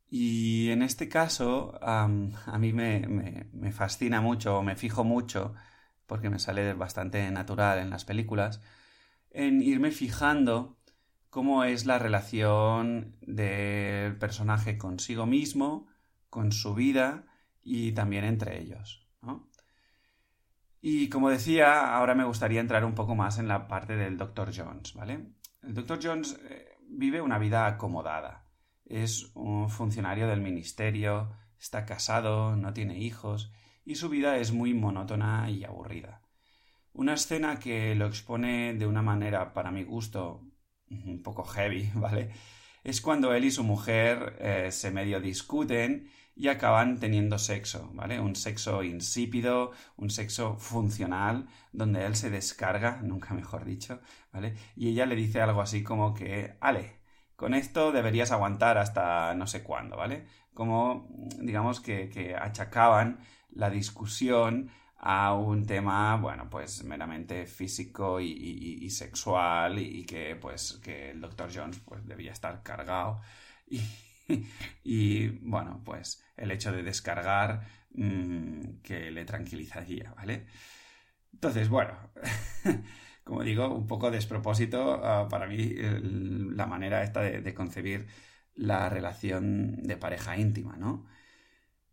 Y 0.10 0.70
en 0.70 0.84
este 0.84 1.10
caso, 1.10 1.78
a 1.82 2.08
mí 2.08 2.72
me, 2.72 3.06
me, 3.52 3.72
fascina 3.74 4.22
mucho, 4.22 4.64
me 4.64 4.78
fijo 4.78 5.04
mucho, 5.04 5.54
porque 6.06 6.30
me 6.30 6.40
sale 6.40 6.74
bastante 6.74 7.30
natural 7.32 7.80
en 7.80 7.90
las 7.90 8.06
películas, 8.06 8.62
en 9.32 9.62
irme 9.62 9.92
fijando 9.92 10.78
cómo 11.30 11.66
es 11.66 11.86
la 11.86 12.00
relación 12.00 13.18
del 13.22 14.18
personaje 14.18 14.78
consigo 14.78 15.26
mismo, 15.26 15.88
con 16.30 16.54
su 16.54 16.74
vida 16.74 17.27
y 17.68 17.92
también 17.92 18.24
entre 18.24 18.62
ellos. 18.62 19.04
Y 20.80 21.10
como 21.10 21.30
decía, 21.30 21.96
ahora 21.96 22.16
me 22.16 22.24
gustaría 22.24 22.62
entrar 22.62 22.86
un 22.86 22.96
poco 22.96 23.16
más 23.16 23.40
en 23.40 23.48
la 23.48 23.68
parte 23.68 23.96
del 23.96 24.18
Dr. 24.18 24.52
Jones, 24.56 24.94
¿vale? 24.94 25.34
El 25.64 25.74
Dr. 25.74 26.00
Jones 26.02 26.40
eh, 26.50 26.78
vive 26.88 27.20
una 27.20 27.40
vida 27.40 27.66
acomodada 27.66 28.48
es 28.90 29.32
un 29.34 29.70
funcionario 29.70 30.28
del 30.28 30.42
ministerio, 30.42 31.30
está 31.60 31.86
casado, 31.86 32.56
no 32.56 32.74
tiene 32.74 32.98
hijos, 32.98 33.52
y 33.86 33.96
su 33.96 34.10
vida 34.10 34.38
es 34.38 34.52
muy 34.52 34.74
monótona 34.74 35.50
y 35.50 35.64
aburrida. 35.64 36.22
Una 36.94 37.14
escena 37.14 37.60
que 37.60 37.96
lo 37.96 38.08
expone 38.08 38.74
de 38.74 38.88
una 38.88 39.02
manera, 39.02 39.54
para 39.54 39.72
mi 39.72 39.84
gusto, 39.84 40.44
un 40.90 41.22
poco 41.22 41.44
heavy, 41.44 41.90
¿vale? 41.96 42.32
Es 42.84 43.02
cuando 43.02 43.34
él 43.34 43.46
y 43.46 43.52
su 43.52 43.64
mujer 43.64 44.38
eh, 44.40 44.72
se 44.72 44.92
medio 44.92 45.20
discuten 45.20 46.10
y 46.38 46.50
acaban 46.50 47.00
teniendo 47.00 47.40
sexo, 47.40 47.90
¿vale? 47.94 48.20
Un 48.20 48.36
sexo 48.36 48.84
insípido, 48.84 49.72
un 49.98 50.10
sexo 50.12 50.56
funcional, 50.58 51.48
donde 51.72 52.06
él 52.06 52.16
se 52.16 52.30
descarga, 52.30 53.02
nunca 53.04 53.34
mejor 53.34 53.66
dicho, 53.66 54.00
¿vale? 54.32 54.56
Y 54.76 54.90
ella 54.90 55.06
le 55.06 55.16
dice 55.16 55.42
algo 55.42 55.62
así 55.62 55.84
como 55.84 56.14
que, 56.14 56.56
ale, 56.62 56.98
con 57.36 57.54
esto 57.54 57.92
deberías 57.92 58.32
aguantar 58.32 58.78
hasta 58.78 59.34
no 59.36 59.48
sé 59.48 59.64
cuándo, 59.64 59.98
¿vale? 59.98 60.26
Como, 60.54 61.08
digamos, 61.40 61.80
que, 61.82 62.36
achacaban 62.40 63.20
la 63.52 63.70
discusión 63.70 64.70
a 64.98 65.34
un 65.34 65.66
tema, 65.66 66.16
bueno, 66.18 66.50
pues 66.50 66.84
meramente 66.84 67.46
físico 67.46 68.20
y, 68.20 68.90
sexual 68.90 69.80
y, 69.80 70.06
que, 70.06 70.36
pues, 70.36 70.80
que 70.84 71.12
el 71.12 71.22
Dr. 71.22 71.50
Jones, 71.54 71.80
pues, 71.86 72.06
debía 72.08 72.32
estar 72.32 72.64
cargado 72.64 73.22
y, 73.68 73.82
bueno, 75.42 75.82
pues, 75.84 76.24
el 76.36 76.52
hecho 76.52 76.72
de 76.72 76.84
descargar 76.84 77.68
mm, 77.94 78.82
que 78.84 79.12
le 79.12 79.26
tranquilizaría, 79.26 80.14
¿vale? 80.16 80.46
Entonces, 81.34 81.70
bueno, 81.70 81.94
como 83.24 83.44
digo, 83.44 83.74
un 83.74 83.88
poco 83.88 84.10
despropósito 84.12 85.06
ah, 85.06 85.28
para 85.30 85.48
mí 85.48 85.74
la 86.56 86.66
manera 86.66 87.04
esta 87.04 87.22
de, 87.22 87.54
concebir 87.54 88.08
la 88.56 88.90
relación 88.90 89.84
de 89.84 89.98
pareja 89.98 90.38
íntima, 90.38 90.78
¿no? 90.78 91.06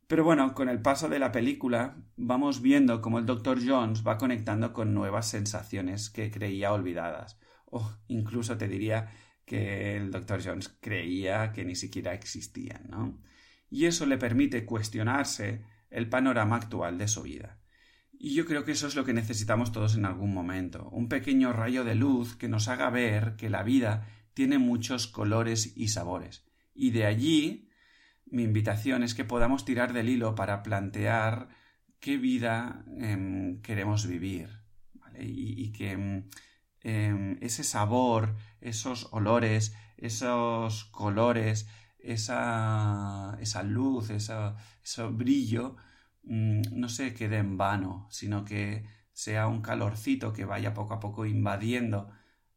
Pero 0.06 0.24
bueno, 0.24 0.54
con 0.54 0.68
el 0.68 0.80
paso 0.80 1.08
de 1.08 1.18
la 1.18 1.32
película 1.32 1.96
vamos 2.16 2.62
viendo 2.62 3.00
cómo 3.00 3.18
el 3.18 3.26
Dr. 3.26 3.58
Jones 3.66 4.06
va 4.06 4.18
conectando 4.18 4.72
con 4.72 4.94
nuevas 4.94 5.28
sensaciones 5.28 6.10
que 6.10 6.30
creía 6.30 6.72
olvidadas. 6.72 7.38
O 7.66 7.90
incluso 8.08 8.56
te 8.56 8.68
diría 8.68 9.10
que 9.44 9.96
el 9.96 10.10
Dr. 10.10 10.42
Jones 10.44 10.76
creía 10.80 11.52
que 11.52 11.64
ni 11.64 11.74
siquiera 11.74 12.14
existían, 12.14 12.88
¿no? 12.88 13.20
Y 13.70 13.86
eso 13.86 14.06
le 14.06 14.18
permite 14.18 14.64
cuestionarse 14.64 15.64
el 15.90 16.08
panorama 16.08 16.56
actual 16.56 16.98
de 16.98 17.08
su 17.08 17.22
vida. 17.22 17.58
Y 18.12 18.34
yo 18.34 18.46
creo 18.46 18.64
que 18.64 18.72
eso 18.72 18.86
es 18.86 18.94
lo 18.94 19.04
que 19.04 19.12
necesitamos 19.12 19.72
todos 19.72 19.96
en 19.96 20.06
algún 20.06 20.32
momento, 20.32 20.88
un 20.90 21.08
pequeño 21.08 21.52
rayo 21.52 21.84
de 21.84 21.94
luz 21.94 22.36
que 22.36 22.48
nos 22.48 22.68
haga 22.68 22.88
ver 22.90 23.36
que 23.36 23.50
la 23.50 23.62
vida 23.62 24.08
tiene 24.32 24.58
muchos 24.58 25.06
colores 25.06 25.76
y 25.76 25.88
sabores. 25.88 26.46
Y 26.74 26.90
de 26.90 27.06
allí 27.06 27.68
mi 28.26 28.42
invitación 28.42 29.02
es 29.02 29.14
que 29.14 29.24
podamos 29.24 29.64
tirar 29.64 29.92
del 29.92 30.08
hilo 30.08 30.34
para 30.34 30.62
plantear 30.62 31.48
qué 32.00 32.16
vida 32.16 32.84
em, 32.98 33.60
queremos 33.62 34.06
vivir. 34.06 34.48
Y, 35.20 35.70
que 35.72 36.24
em, 36.84 37.38
ese 37.40 37.64
sabor, 37.64 38.36
esos 38.60 39.08
olores, 39.12 39.74
esos 39.96 40.84
colores, 40.86 41.68
esa, 41.98 43.36
esa 43.40 43.62
luz, 43.62 44.10
ese 44.10 45.02
brillo, 45.10 45.76
Mm, 46.24 46.62
no 46.72 46.88
se 46.88 47.14
quede 47.14 47.38
en 47.38 47.56
vano, 47.56 48.06
sino 48.10 48.44
que 48.44 48.84
sea 49.12 49.46
un 49.46 49.62
calorcito 49.62 50.32
que 50.32 50.44
vaya 50.44 50.74
poco 50.74 50.94
a 50.94 51.00
poco 51.00 51.26
invadiendo 51.26 52.10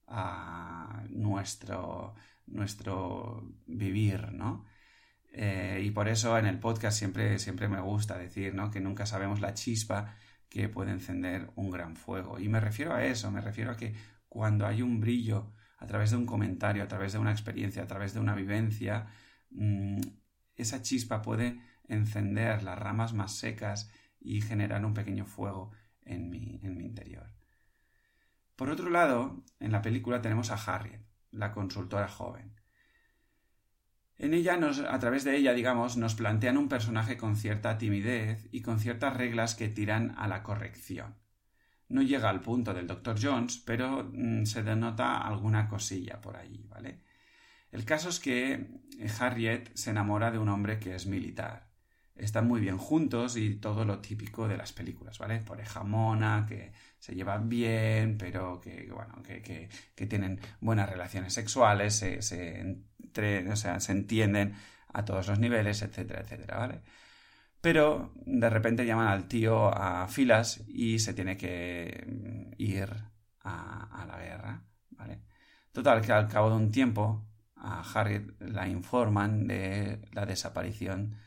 a 0.07 1.03
nuestro, 1.09 2.15
nuestro 2.47 3.43
vivir, 3.67 4.31
¿no? 4.33 4.65
Eh, 5.33 5.81
y 5.85 5.91
por 5.91 6.07
eso 6.07 6.37
en 6.37 6.45
el 6.47 6.59
podcast 6.59 6.97
siempre, 6.97 7.39
siempre 7.39 7.67
me 7.69 7.81
gusta 7.81 8.17
decir, 8.17 8.55
¿no? 8.55 8.71
Que 8.71 8.79
nunca 8.81 9.05
sabemos 9.05 9.41
la 9.41 9.53
chispa 9.53 10.15
que 10.49 10.69
puede 10.69 10.91
encender 10.91 11.51
un 11.55 11.69
gran 11.71 11.95
fuego. 11.95 12.39
Y 12.39 12.49
me 12.49 12.59
refiero 12.59 12.93
a 12.93 13.05
eso, 13.05 13.31
me 13.31 13.41
refiero 13.41 13.71
a 13.71 13.77
que 13.77 13.93
cuando 14.29 14.65
hay 14.65 14.81
un 14.81 14.99
brillo 14.99 15.53
a 15.77 15.85
través 15.85 16.11
de 16.11 16.17
un 16.17 16.25
comentario, 16.25 16.83
a 16.83 16.87
través 16.87 17.13
de 17.13 17.19
una 17.19 17.31
experiencia, 17.31 17.83
a 17.83 17.87
través 17.87 18.13
de 18.13 18.19
una 18.19 18.35
vivencia, 18.35 19.07
mm, 19.51 19.99
esa 20.55 20.81
chispa 20.81 21.21
puede 21.21 21.61
encender 21.87 22.63
las 22.63 22.77
ramas 22.77 23.13
más 23.13 23.35
secas 23.35 23.91
y 24.19 24.41
generar 24.41 24.83
un 24.85 24.93
pequeño 24.93 25.25
fuego 25.25 25.71
en 26.01 26.29
mi, 26.29 26.59
interior. 26.63 27.31
Por 28.55 28.69
otro 28.69 28.89
lado, 28.89 29.43
en 29.59 29.71
la 29.71 29.81
película 29.81 30.21
tenemos 30.21 30.51
a 30.51 30.55
Harriet, 30.55 31.01
la 31.31 31.51
consultora 31.51 32.07
joven. 32.07 32.55
En 34.17 34.33
ella, 34.33 34.57
nos, 34.57 34.79
a 34.79 34.97
través 34.97 35.23
de 35.23 35.37
ella, 35.37 35.53
digamos, 35.53 35.95
nos 35.95 36.15
plantean 36.15 36.57
un 36.57 36.69
personaje 36.69 37.17
con 37.17 37.35
cierta 37.35 37.77
timidez 37.77 38.47
y 38.51 38.63
con 38.63 38.79
ciertas 38.79 39.15
reglas 39.15 39.53
que 39.53 39.69
tiran 39.69 40.15
a 40.17 40.27
la 40.27 40.41
corrección. 40.41 41.15
No 41.89 42.01
llega 42.01 42.29
al 42.29 42.41
punto 42.41 42.73
del 42.73 42.87
Dr. 42.87 43.17
Jones, 43.21 43.61
pero 43.65 44.09
mm, 44.11 44.45
se 44.45 44.63
denota 44.63 45.17
alguna 45.19 45.67
cosilla 45.67 46.21
por 46.21 46.35
allí, 46.37 46.65
¿vale? 46.69 47.01
El 47.71 47.85
caso 47.85 48.09
es 48.09 48.19
que 48.19 48.67
Harriet 49.19 49.71
se 49.75 49.91
enamora 49.91 50.31
de 50.31 50.39
un 50.39 50.49
hombre 50.49 50.79
que 50.79 50.95
es 50.95 51.05
militar 51.05 51.67
están 52.17 52.47
muy 52.47 52.59
bien 52.61 52.77
juntos 52.77 53.37
y 53.37 53.55
todo 53.55 53.85
lo 53.85 53.99
típico 53.99 54.47
de 54.47 54.57
las 54.57 54.73
películas, 54.73 55.17
¿vale? 55.19 55.39
Pareja 55.39 55.83
mona, 55.83 56.45
que 56.47 56.71
se 56.99 57.15
llevan 57.15 57.49
bien, 57.49 58.17
pero 58.17 58.59
que, 58.59 58.89
bueno, 58.91 59.21
que, 59.23 59.69
tienen 60.07 60.39
buenas 60.59 60.89
relaciones 60.89 61.33
sexuales, 61.33 61.95
se, 61.95 62.21
se, 62.21 62.77
o 63.51 63.55
sea, 63.55 63.79
se 63.79 63.91
entienden 63.91 64.55
a 64.93 65.05
todos 65.05 65.27
los 65.27 65.39
niveles, 65.39 65.81
etcétera, 65.81 66.21
etcétera, 66.21 66.57
¿vale? 66.57 66.81
Pero 67.67 68.13
de 68.25 68.49
repente 68.49 68.85
llaman 68.85 69.09
al 69.09 69.27
tío 69.27 69.67
a 69.67 70.07
filas 70.07 70.63
y 70.69 70.99
se 70.99 71.13
tiene 71.13 71.35
que 71.35 72.01
mm, 72.07 72.53
ir 72.59 72.89
a, 73.43 74.05
la 74.07 74.17
guerra, 74.17 74.63
¿vale? 74.91 75.23
Total, 75.73 76.01
que 76.01 76.13
al 76.13 76.29
cabo 76.29 76.49
de 76.49 76.55
un 76.55 76.71
tiempo 76.71 77.27
a 77.57 77.81
Harriet 77.81 78.39
la 78.39 78.69
informan 78.69 79.47
de 79.47 79.99
la 80.13 80.25
desaparición 80.25 81.17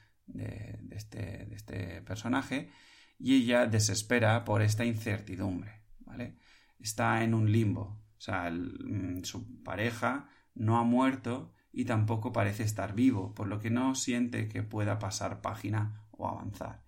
este, 0.93 1.45
de, 1.45 1.55
este, 1.55 2.01
personaje 2.01 2.71
y 3.19 3.35
ella 3.35 3.67
desespera 3.67 4.43
por 4.43 4.63
esta 4.63 4.87
incertidumbre, 4.87 5.83
¿vale? 5.99 6.39
Está 6.79 7.23
en 7.23 7.35
un 7.35 7.53
limbo, 7.53 8.03
o 8.17 8.21
sea, 8.21 8.51
mm, 8.51 9.25
su 9.25 9.63
pareja 9.63 10.31
no 10.55 10.79
ha 10.79 10.85
muerto 10.85 11.53
y 11.71 11.85
tampoco 11.85 12.33
parece 12.33 12.63
estar 12.63 12.95
vivo, 12.95 13.35
por 13.35 13.47
lo 13.47 13.61
que 13.61 13.69
no 13.69 13.95
siente 13.95 14.49
que 14.49 14.63
pueda 14.63 14.99
pasar 14.99 15.43
página 15.43 16.00
o 16.21 16.29
avanzar. 16.29 16.83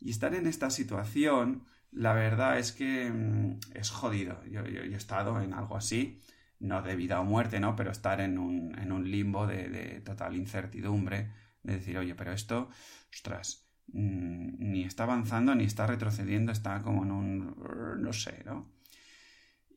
Y 0.00 0.10
estar 0.10 0.34
en 0.34 0.46
esta 0.46 0.70
situación, 0.70 1.64
la 1.92 2.14
verdad 2.14 2.58
es 2.58 2.72
que 2.72 3.10
mm, 3.10 3.60
es 3.74 3.90
jodido. 3.90 4.42
Yo, 4.46 4.62
he 4.64 4.94
estado 4.94 5.40
en 5.40 5.52
algo 5.54 5.76
así. 5.76 6.20
no 6.58 6.82
de 6.82 6.94
vida 6.96 7.20
o 7.20 7.24
muerte, 7.24 7.58
¿no? 7.60 7.74
Pero 7.76 7.90
estar 7.90 8.20
en 8.20 8.38
un, 8.38 8.78
en 8.78 8.92
un 8.92 9.10
limbo 9.10 9.46
de, 9.46 9.68
de, 9.70 10.00
total 10.02 10.36
incertidumbre, 10.36 11.30
de 11.62 11.74
decir, 11.74 11.96
oye, 11.98 12.14
pero 12.14 12.32
esto, 12.32 12.68
ostras, 13.12 13.66
mm, 13.88 14.72
ni 14.72 14.84
está 14.84 15.04
avanzando 15.04 15.54
ni 15.54 15.64
está 15.64 15.86
retrocediendo, 15.86 16.52
está 16.52 16.82
como 16.82 17.04
en 17.04 17.12
un, 17.12 18.02
no 18.02 18.12
sé, 18.12 18.42
¿no? 18.44 18.70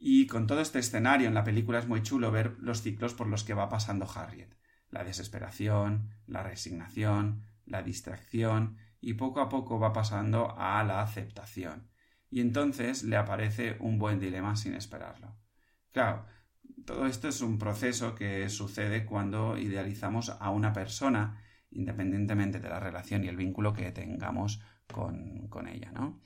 Y 0.06 0.27
con 0.27 0.47
todo 0.47 0.60
este 0.60 0.79
escenario 0.79 1.29
en 1.29 1.34
la 1.34 1.45
película 1.45 1.79
es 1.79 1.88
muy 1.88 2.03
chulo 2.03 2.29
ver 2.29 2.58
los 2.60 2.82
ciclos 2.82 3.13
por 3.13 3.27
los 3.27 3.45
que 3.45 3.53
va 3.53 3.69
pasando 3.69 4.06
Harriet. 4.13 4.53
La 4.89 5.06
desesperación, 5.06 6.10
la 6.27 6.43
resignación, 6.43 7.43
la 7.65 7.84
distracción 7.84 8.78
y 9.02 9.13
poco 9.13 9.41
a 9.41 9.49
poco 9.49 9.80
va 9.80 9.93
pasando 9.93 10.56
a 10.58 10.84
la 10.84 11.02
aceptación. 11.02 11.89
Y 12.30 12.41
entonces 12.41 13.04
le 13.04 13.17
aparece 13.17 13.78
un 13.80 13.99
buen 13.99 14.19
dilema 14.19 14.56
sin 14.56 14.73
esperarlo. 14.73 15.36
Claro, 15.91 16.26
todo 16.86 17.06
esto 17.06 17.28
es 17.28 17.41
un 17.41 17.60
proceso 17.60 18.15
que 18.15 18.49
sucede 18.49 19.06
cuando 19.06 19.58
idealizamos 19.58 20.30
a 20.30 20.49
una 20.49 20.73
persona, 20.73 21.41
independientemente 21.69 22.60
de 22.60 22.69
la 22.69 22.80
relación 22.80 23.23
y 23.23 23.28
el 23.28 23.38
vínculo 23.38 23.73
que 23.73 23.91
tengamos 23.91 24.62
con, 24.91 25.47
con 25.47 25.67
ella, 25.67 25.91
¿no? 25.91 26.21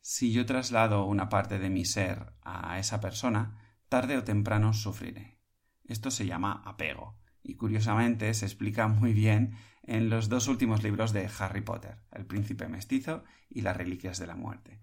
Si 0.00 0.32
yo 0.32 0.46
traslado 0.46 1.04
una 1.04 1.28
parte 1.28 1.58
de 1.58 1.70
mi 1.70 1.84
ser 1.84 2.32
a 2.42 2.78
esa 2.78 3.00
persona, 3.00 3.76
tarde 3.88 4.16
o 4.16 4.24
temprano 4.24 4.72
sufriré. 4.72 5.38
Esto 5.84 6.10
se 6.10 6.26
llama 6.26 6.62
apego, 6.64 7.18
y 7.42 7.56
curiosamente 7.56 8.32
se 8.34 8.44
explica 8.44 8.88
muy 8.88 9.12
bien 9.12 9.54
en 9.88 10.10
los 10.10 10.28
dos 10.28 10.48
últimos 10.48 10.82
libros 10.82 11.12
de 11.12 11.28
Harry 11.38 11.62
Potter, 11.62 11.96
El 12.12 12.26
príncipe 12.26 12.68
mestizo 12.68 13.24
y 13.50 13.62
las 13.62 13.76
reliquias 13.76 14.18
de 14.18 14.26
la 14.26 14.36
muerte. 14.36 14.78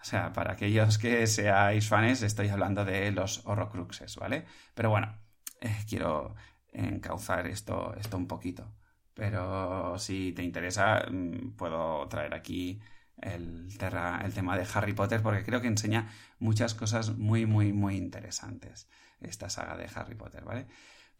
O 0.00 0.04
sea, 0.04 0.32
para 0.32 0.52
aquellos 0.52 0.98
que 0.98 1.26
seáis 1.26 1.88
fans, 1.88 2.22
estoy 2.22 2.48
hablando 2.48 2.84
de 2.84 3.10
los 3.12 3.46
horrocruxes, 3.46 4.16
¿vale? 4.16 4.44
Pero 4.74 4.90
bueno, 4.90 5.16
eh, 5.60 5.74
quiero 5.88 6.34
encauzar 6.72 7.46
esto, 7.46 7.94
esto 7.98 8.16
un 8.16 8.26
poquito. 8.26 8.74
Pero 9.14 9.98
si 9.98 10.32
te 10.32 10.42
interesa, 10.42 11.06
mm, 11.10 11.52
puedo 11.56 12.06
traer 12.08 12.34
aquí 12.34 12.80
el, 13.18 13.68
el 14.24 14.34
tema 14.34 14.56
de 14.58 14.66
Harry 14.74 14.92
Potter 14.92 15.22
porque 15.22 15.44
creo 15.44 15.60
que 15.60 15.68
enseña 15.68 16.10
muchas 16.40 16.74
cosas 16.74 17.16
muy, 17.16 17.46
muy, 17.46 17.72
muy 17.72 17.96
interesantes 17.96 18.88
esta 19.20 19.48
saga 19.48 19.76
de 19.76 19.88
Harry 19.94 20.14
Potter, 20.14 20.44
¿vale? 20.44 20.66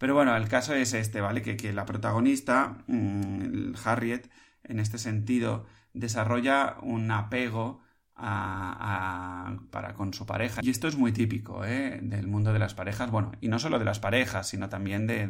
Pero 0.03 0.17
bueno, 0.17 0.35
el 0.35 0.49
caso 0.49 0.75
es 0.75 0.95
este, 0.95 1.21
¿vale? 1.21 1.43
Que, 1.43 1.73
la 1.73 1.87
protagonista, 1.87 2.77
mm, 2.89 3.75
Harriet, 3.85 4.29
en 4.65 4.81
este 4.81 4.99
sentido, 4.99 5.65
desarrolla 5.93 6.77
un 6.83 7.09
apego 7.13 7.83
para 8.17 9.95
con 9.95 10.13
su 10.13 10.27
pareja. 10.27 10.61
Y 10.65 10.71
esto 10.71 10.89
es 10.89 10.97
muy 10.97 11.13
típico 11.13 11.65
¿eh? 11.65 12.01
del 12.03 12.27
mundo 12.27 12.53
de 12.53 12.59
las 12.59 12.75
parejas, 12.75 13.13
bueno, 13.13 13.31
y 13.41 13.47
no 13.47 13.61
solo 13.61 13.79
de 13.79 13.85
las 13.85 14.01
parejas, 14.01 14.49
sino 14.49 14.69
también 14.69 15.07
de, 15.07 15.29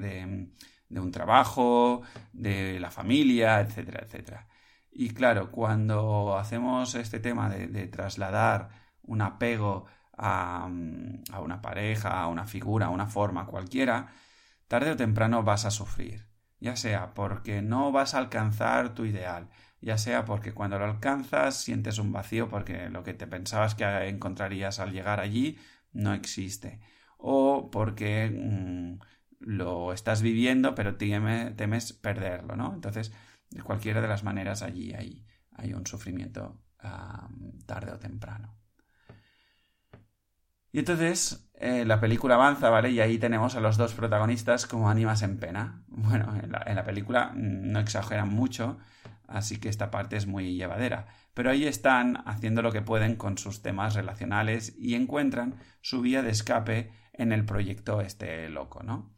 de 0.88 1.00
un 1.00 1.10
trabajo, 1.10 2.00
de 2.32 2.80
la 2.80 2.90
familia, 2.90 3.60
etcétera, 3.60 4.06
etcétera. 4.06 4.48
Y 4.90 5.10
claro, 5.10 5.50
cuando 5.50 6.38
hacemos 6.38 6.94
este 6.94 7.20
tema 7.20 7.50
de, 7.50 7.88
trasladar 7.88 8.70
un 9.02 9.20
apego 9.20 9.84
a, 10.16 10.64
a, 11.30 11.40
una 11.40 11.60
pareja, 11.60 12.22
a 12.22 12.28
una 12.28 12.46
figura, 12.46 12.86
a 12.86 12.88
una 12.88 13.06
forma 13.06 13.44
cualquiera, 13.44 14.08
tarde 14.72 14.92
o 14.92 14.96
temprano 14.96 15.42
vas 15.42 15.66
a 15.66 15.70
sufrir. 15.70 16.28
Ya 16.58 16.76
sea 16.76 17.12
porque 17.12 17.60
no 17.60 17.92
vas 17.92 18.14
a 18.14 18.18
alcanzar 18.18 18.94
tu 18.94 19.04
ideal, 19.04 19.50
ya 19.82 19.98
sea 19.98 20.24
porque 20.24 20.54
cuando 20.54 20.78
lo 20.78 20.86
alcanzas 20.86 21.56
sientes 21.56 21.98
un 21.98 22.10
vacío 22.10 22.48
porque 22.48 22.88
lo 22.88 23.02
que 23.02 23.12
te 23.12 23.26
pensabas 23.26 23.74
que 23.74 23.84
encontrarías 24.08 24.80
al 24.80 24.92
llegar 24.92 25.20
allí 25.20 25.58
no 25.92 26.14
existe, 26.14 26.80
o 27.18 27.70
porque 27.70 28.30
mm, 28.30 28.98
lo 29.40 29.92
estás 29.92 30.22
viviendo 30.22 30.74
pero 30.74 30.96
temes 30.96 31.92
perderlo, 31.92 32.56
¿no? 32.56 32.72
Entonces, 32.72 33.12
de 33.50 33.62
cualquiera 33.62 34.00
de 34.00 34.08
las 34.08 34.24
maneras 34.24 34.62
allí 34.62 34.94
hay, 34.94 35.26
hay 35.50 35.74
un 35.74 35.86
sufrimiento 35.86 36.62
tarde 37.66 37.92
o 37.92 37.98
temprano. 37.98 38.56
Y 40.72 40.78
entonces 40.78 41.51
eh, 41.64 41.84
la 41.84 42.00
película 42.00 42.34
avanza, 42.34 42.70
¿vale? 42.70 42.90
Y 42.90 42.98
ahí 42.98 43.18
tenemos 43.18 43.54
a 43.54 43.60
los 43.60 43.76
dos 43.76 43.94
protagonistas 43.94 44.66
como 44.66 44.90
ánimas 44.90 45.22
en 45.22 45.38
pena. 45.38 45.84
Bueno, 45.94 46.34
en 46.34 46.50
la, 46.50 46.84
película 46.84 47.30
no 47.36 47.78
exageran 47.78 48.28
mucho, 48.28 48.78
así 49.28 49.60
que 49.60 49.68
esta 49.68 49.88
parte 49.88 50.16
es 50.16 50.26
muy 50.26 50.56
llevadera. 50.56 51.06
Pero 51.34 51.50
ahí 51.50 51.64
están 51.64 52.24
haciendo 52.26 52.62
lo 52.62 52.72
que 52.72 52.82
pueden 52.82 53.14
con 53.14 53.38
sus 53.38 53.62
temas 53.62 53.94
relacionales 53.94 54.74
y 54.76 54.96
encuentran 54.96 55.54
su 55.80 56.00
vía 56.00 56.22
de 56.22 56.30
escape 56.30 56.90
en 57.12 57.30
el 57.30 57.44
proyecto 57.44 58.00
este 58.00 58.48
loco, 58.48 58.82
¿no? 58.82 59.14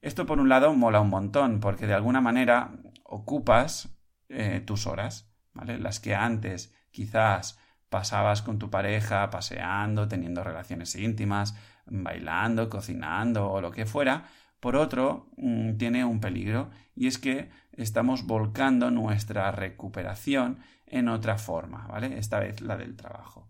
Esto 0.00 0.24
por 0.24 0.40
un 0.40 0.48
lado 0.48 0.72
mola 0.72 1.00
un 1.00 1.10
montón, 1.10 1.60
porque 1.60 1.86
de 1.86 1.92
alguna 1.92 2.22
manera 2.22 2.72
ocupas 3.04 3.90
eh, 4.30 4.62
tus 4.64 4.86
horas, 4.86 5.30
¿vale? 5.52 5.78
Las 5.78 6.00
que 6.00 6.14
antes 6.14 6.74
quizás 6.90 7.58
pasabas 7.90 8.40
con 8.42 8.58
tu 8.58 8.70
pareja 8.70 9.28
paseando, 9.30 10.08
teniendo 10.08 10.42
relaciones 10.42 10.94
íntimas, 10.96 11.54
bailando, 11.86 12.70
cocinando 12.70 13.50
o 13.50 13.60
lo 13.60 13.70
que 13.72 13.84
fuera, 13.84 14.24
por 14.60 14.76
otro, 14.76 15.30
mm, 15.36 15.76
tiene 15.76 16.04
un 16.04 16.20
peligro 16.20 16.70
y 16.94 17.06
es 17.06 17.18
que 17.18 17.50
estamos 17.72 18.26
volcando 18.26 18.90
nuestra 18.90 19.50
recuperación 19.50 20.58
en 20.86 21.08
otra 21.08 21.38
forma, 21.38 21.86
¿vale? 21.86 22.18
Esta 22.18 22.40
vez 22.40 22.60
la 22.60 22.76
del 22.76 22.96
trabajo. 22.96 23.48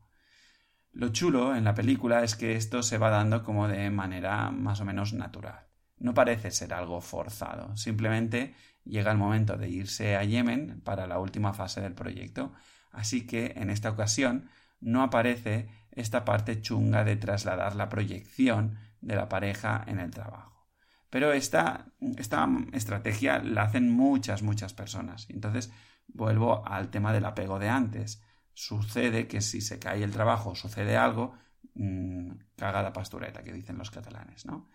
Lo 0.93 1.09
chulo 1.11 1.55
en 1.57 1.65
la 1.65 1.75
película 1.75 2.23
es 2.23 2.37
que 2.37 2.57
esto 2.57 2.83
se 2.83 2.99
va 2.99 3.11
dando 3.11 3.43
como 3.43 3.69
de 3.69 3.91
manera 3.91 4.51
más 4.51 4.81
o 4.81 4.85
menos 4.85 5.13
natural. 5.13 5.67
No 5.99 6.15
parece 6.15 6.51
ser 6.51 6.73
algo 6.73 7.01
forzado, 7.01 7.77
simplemente 7.77 8.55
llega 8.85 9.13
el 9.13 9.19
momento 9.19 9.57
de 9.57 9.69
irse 9.69 10.17
a 10.17 10.25
Yemen 10.25 10.81
para 10.81 11.07
la 11.07 11.19
última 11.19 11.53
fase 11.53 11.81
del 11.81 11.95
proyecto, 11.95 12.53
así 12.93 13.27
que 13.27 13.55
en 13.57 13.71
esta 13.71 13.91
ocasión 13.91 14.51
no 14.81 15.03
aparece 15.03 15.69
esta 15.93 16.25
parte 16.25 16.61
chunga 16.61 17.05
de 17.05 17.17
trasladar 17.17 17.77
la 17.77 17.89
proyección 17.89 18.79
de 19.01 19.17
la 19.17 19.29
pareja 19.29 19.85
en 19.87 19.99
el 19.99 20.11
trabajo. 20.11 20.67
Pero 21.11 21.33
esta, 21.33 21.87
esta 22.17 22.49
estrategia 22.73 23.41
la 23.41 23.63
hacen 23.63 23.91
muchas, 23.91 24.43
muchas 24.43 24.73
personas. 24.73 25.27
Entonces 25.29 25.73
vuelvo 26.07 26.67
al 26.67 26.91
tema 26.91 27.13
del 27.13 27.25
apego 27.25 27.59
de 27.59 27.69
antes. 27.69 28.23
Sucede 28.55 29.27
que 29.27 29.41
si 29.41 29.61
se 29.61 29.79
cae 29.79 30.03
el 30.05 30.13
trabajo, 30.13 30.55
sucede 30.55 30.97
algo, 30.97 31.35
mmm, 31.75 32.31
caga 32.57 32.83
la 32.83 32.93
pastureta, 32.93 33.43
que 33.43 33.53
dicen 33.53 33.79
los 33.79 33.91
catalanes, 33.91 34.47
¿no? 34.47 34.69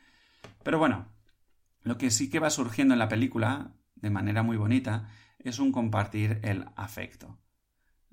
Pero 0.63 0.79
bueno, 0.79 1.07
lo 1.81 1.97
que 1.97 2.11
sí 2.11 2.29
que 2.29 2.39
va 2.39 2.49
surgiendo 2.49 2.93
en 2.93 2.99
la 2.99 3.09
película, 3.09 3.71
de 3.95 4.09
manera 4.09 4.43
muy 4.43 4.57
bonita, 4.57 5.09
es 5.39 5.59
un 5.59 5.71
compartir 5.71 6.39
el 6.43 6.65
afecto. 6.75 7.37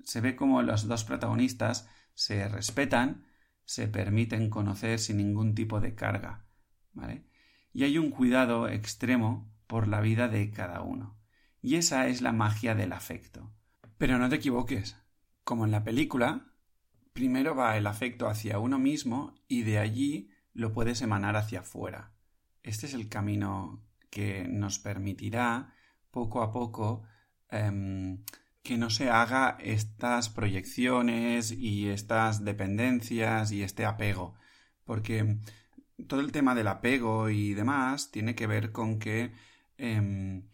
Se 0.03 0.21
ve 0.21 0.35
como 0.35 0.61
los 0.61 0.87
dos 0.87 1.03
protagonistas 1.03 1.89
se 2.13 2.47
respetan, 2.47 3.25
se 3.65 3.87
permiten 3.87 4.49
conocer 4.49 4.99
sin 4.99 5.17
ningún 5.17 5.55
tipo 5.55 5.79
de 5.79 5.95
carga, 5.95 6.45
¿vale? 6.91 7.25
Y 7.71 7.83
hay 7.83 7.97
un 7.97 8.11
cuidado 8.11 8.67
extremo 8.67 9.51
por 9.67 9.87
la 9.87 10.01
vida 10.01 10.27
de 10.27 10.51
cada 10.51 10.81
uno. 10.81 11.17
Y 11.61 11.75
esa 11.75 12.07
es 12.07 12.21
la 12.21 12.33
magia 12.33 12.75
del 12.75 12.93
afecto. 12.93 13.51
Pero 13.97 14.19
no 14.19 14.29
te 14.29 14.35
equivoques. 14.35 14.97
Como 15.43 15.65
en 15.65 15.71
la 15.71 15.83
película, 15.83 16.53
primero 17.13 17.55
va 17.55 17.77
el 17.77 17.87
afecto 17.87 18.27
hacia 18.27 18.59
uno 18.59 18.79
mismo 18.79 19.33
y 19.47 19.63
de 19.63 19.79
allí 19.79 20.29
lo 20.53 20.73
puedes 20.73 21.01
emanar 21.01 21.35
hacia 21.35 21.61
afuera. 21.61 22.13
Este 22.61 22.85
es 22.85 22.93
el 22.93 23.09
camino 23.09 23.83
que 24.09 24.47
nos 24.47 24.79
permitirá 24.79 25.73
poco 26.11 26.43
a 26.43 26.51
poco 26.51 27.03
em, 27.49 28.23
que 28.63 28.77
no 28.77 28.89
se 28.89 29.09
haga 29.09 29.57
estas 29.59 30.29
proyecciones 30.29 31.51
y 31.51 31.89
estas 31.89 32.43
dependencias 32.45 33.51
y 33.51 33.61
este 33.61 33.85
apego. 33.85 34.35
Porque 34.85 35.37
todo 36.07 36.21
el 36.21 36.31
tema 36.31 36.55
del 36.55 36.67
apego 36.69 37.29
y 37.29 37.53
demás 37.53 38.11
tiene 38.11 38.35
que 38.35 38.47
ver 38.47 38.71
con 38.71 38.99
que 38.99 39.33
em, 39.77 40.49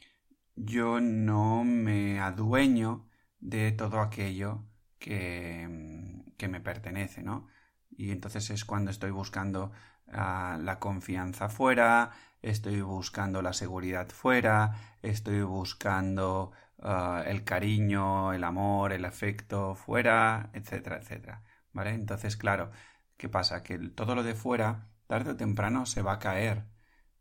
yo 0.56 1.00
no 1.02 1.64
me 1.64 2.20
adueño 2.20 3.08
de 3.40 3.72
todo 3.72 4.00
aquello 4.02 4.66
que, 5.00 5.62
em, 5.64 6.24
que 6.38 6.48
me 6.48 6.62
pertenece, 6.62 7.24
¿no? 7.24 7.48
Y 7.92 8.12
entonces 8.12 8.50
es 8.50 8.66
cuando 8.66 8.92
estoy 8.92 9.12
buscando 9.12 9.72
la 10.08 10.78
confianza 10.80 11.50
fuera, 11.50 12.12
estoy 12.42 12.82
buscando 12.82 13.42
la 13.44 13.54
seguridad 13.54 14.10
fuera, 14.10 14.98
estoy 15.04 15.44
buscando 15.44 16.52
ah, 16.82 17.24
el 17.26 17.44
cariño, 17.44 18.34
el 18.34 18.44
amor, 18.44 18.94
el 18.94 19.06
afecto 19.06 19.76
fuera, 19.76 20.50
etcétera, 20.54 20.98
etcétera. 20.98 21.44
¿Vale? 21.74 21.92
Entonces, 21.92 22.38
claro, 22.38 22.72
¿qué 23.18 23.30
pasa? 23.30 23.64
Que 23.64 23.78
todo 23.80 24.16
lo 24.16 24.24
de 24.24 24.36
fuera, 24.36 24.90
tarde 25.08 25.32
o 25.32 25.38
temprano, 25.38 25.86
se 25.86 26.02
va 26.02 26.14
a 26.14 26.20
caer. 26.20 26.66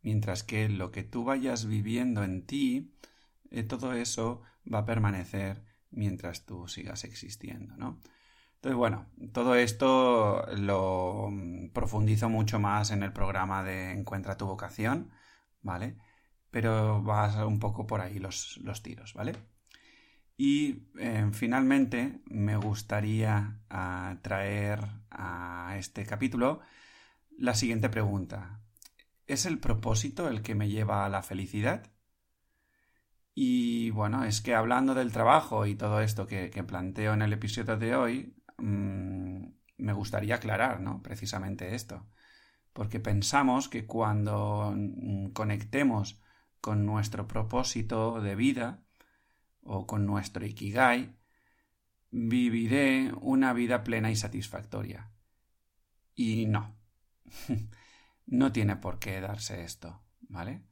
Mientras 0.03 0.43
que 0.45 0.69
lo 0.69 0.91
que 0.93 1.03
tú 1.05 1.25
vayas 1.25 1.67
viviendo 1.67 2.25
en 2.25 2.47
ti, 2.47 2.95
eh, 3.51 3.63
todo 3.65 3.93
eso 3.95 4.43
va 4.73 4.81
a 4.81 4.85
permanecer 4.87 5.65
mientras 5.91 6.45
tú 6.47 6.69
sigas 6.69 7.05
existiendo, 7.05 7.77
¿no? 7.77 8.01
Entonces, 8.57 8.77
bueno, 8.77 9.07
todo 9.33 9.55
esto 9.55 10.45
lo 10.57 11.29
mm, 11.31 11.71
profundizo 11.71 12.29
mucho 12.29 12.59
más 12.59 12.91
en 12.91 13.03
el 13.03 13.13
programa 13.13 13.63
de 13.63 13.93
Encuentra 13.93 14.37
tu 14.37 14.47
vocación, 14.47 15.11
¿vale? 15.63 15.97
Pero 16.51 17.03
va 17.05 17.47
un 17.47 17.59
poco 17.59 17.87
por 17.87 18.01
ahí 18.01 18.19
los, 18.19 18.61
tiros, 18.83 19.15
¿vale? 19.15 19.35
Y 20.37 20.89
eh, 20.99 21.29
finalmente 21.33 22.21
me 22.27 22.57
gustaría 22.57 23.61
ah, 23.71 24.17
traer 24.23 24.81
a 25.11 25.75
este 25.79 26.07
capítulo 26.07 26.61
la 27.37 27.55
siguiente 27.55 27.89
pregunta. 27.89 28.61
¿Es 29.27 29.47
el 29.47 29.59
propósito 29.59 30.29
el 30.29 30.43
que 30.43 30.55
me 30.55 30.69
lleva 30.69 31.05
a 31.05 31.09
la 31.09 31.23
felicidad? 31.23 31.91
Y 33.35 33.91
bueno, 33.91 34.25
es 34.25 34.41
que 34.41 34.55
hablando 34.55 34.95
del 34.95 35.13
trabajo 35.13 35.65
y 35.67 35.77
todo 35.77 36.01
esto 36.01 36.27
que, 36.27 36.51
planteo 36.67 37.13
en 37.15 37.23
el 37.23 37.33
episodio 37.33 37.77
de 37.77 37.95
hoy, 37.95 38.37
mm, 38.59 39.47
me 39.77 39.93
gustaría 39.93 40.35
aclarar, 40.37 40.81
¿no? 40.81 41.03
Precisamente 41.03 41.77
esto. 41.77 42.09
Porque 42.73 43.01
pensamos 43.01 43.69
que 43.69 43.87
cuando 43.87 44.75
mm, 44.77 45.29
conectemos 45.33 46.21
con 46.61 46.87
nuestro 46.87 47.27
propósito 47.27 48.21
de 48.21 48.35
vida 48.35 48.83
o 49.63 49.87
con 49.87 50.07
nuestro 50.07 50.47
ikigai, 50.47 51.17
viviré 52.11 53.13
una 53.21 53.53
vida 53.53 53.85
plena 53.85 54.11
y 54.11 54.17
satisfactoria. 54.17 55.11
Y 56.15 56.47
no. 56.47 56.77
no 58.27 58.53
tiene 58.53 58.77
por 58.77 58.99
qué 58.99 59.21
darse 59.21 59.63
esto, 59.63 60.03
¿vale? 60.23 60.65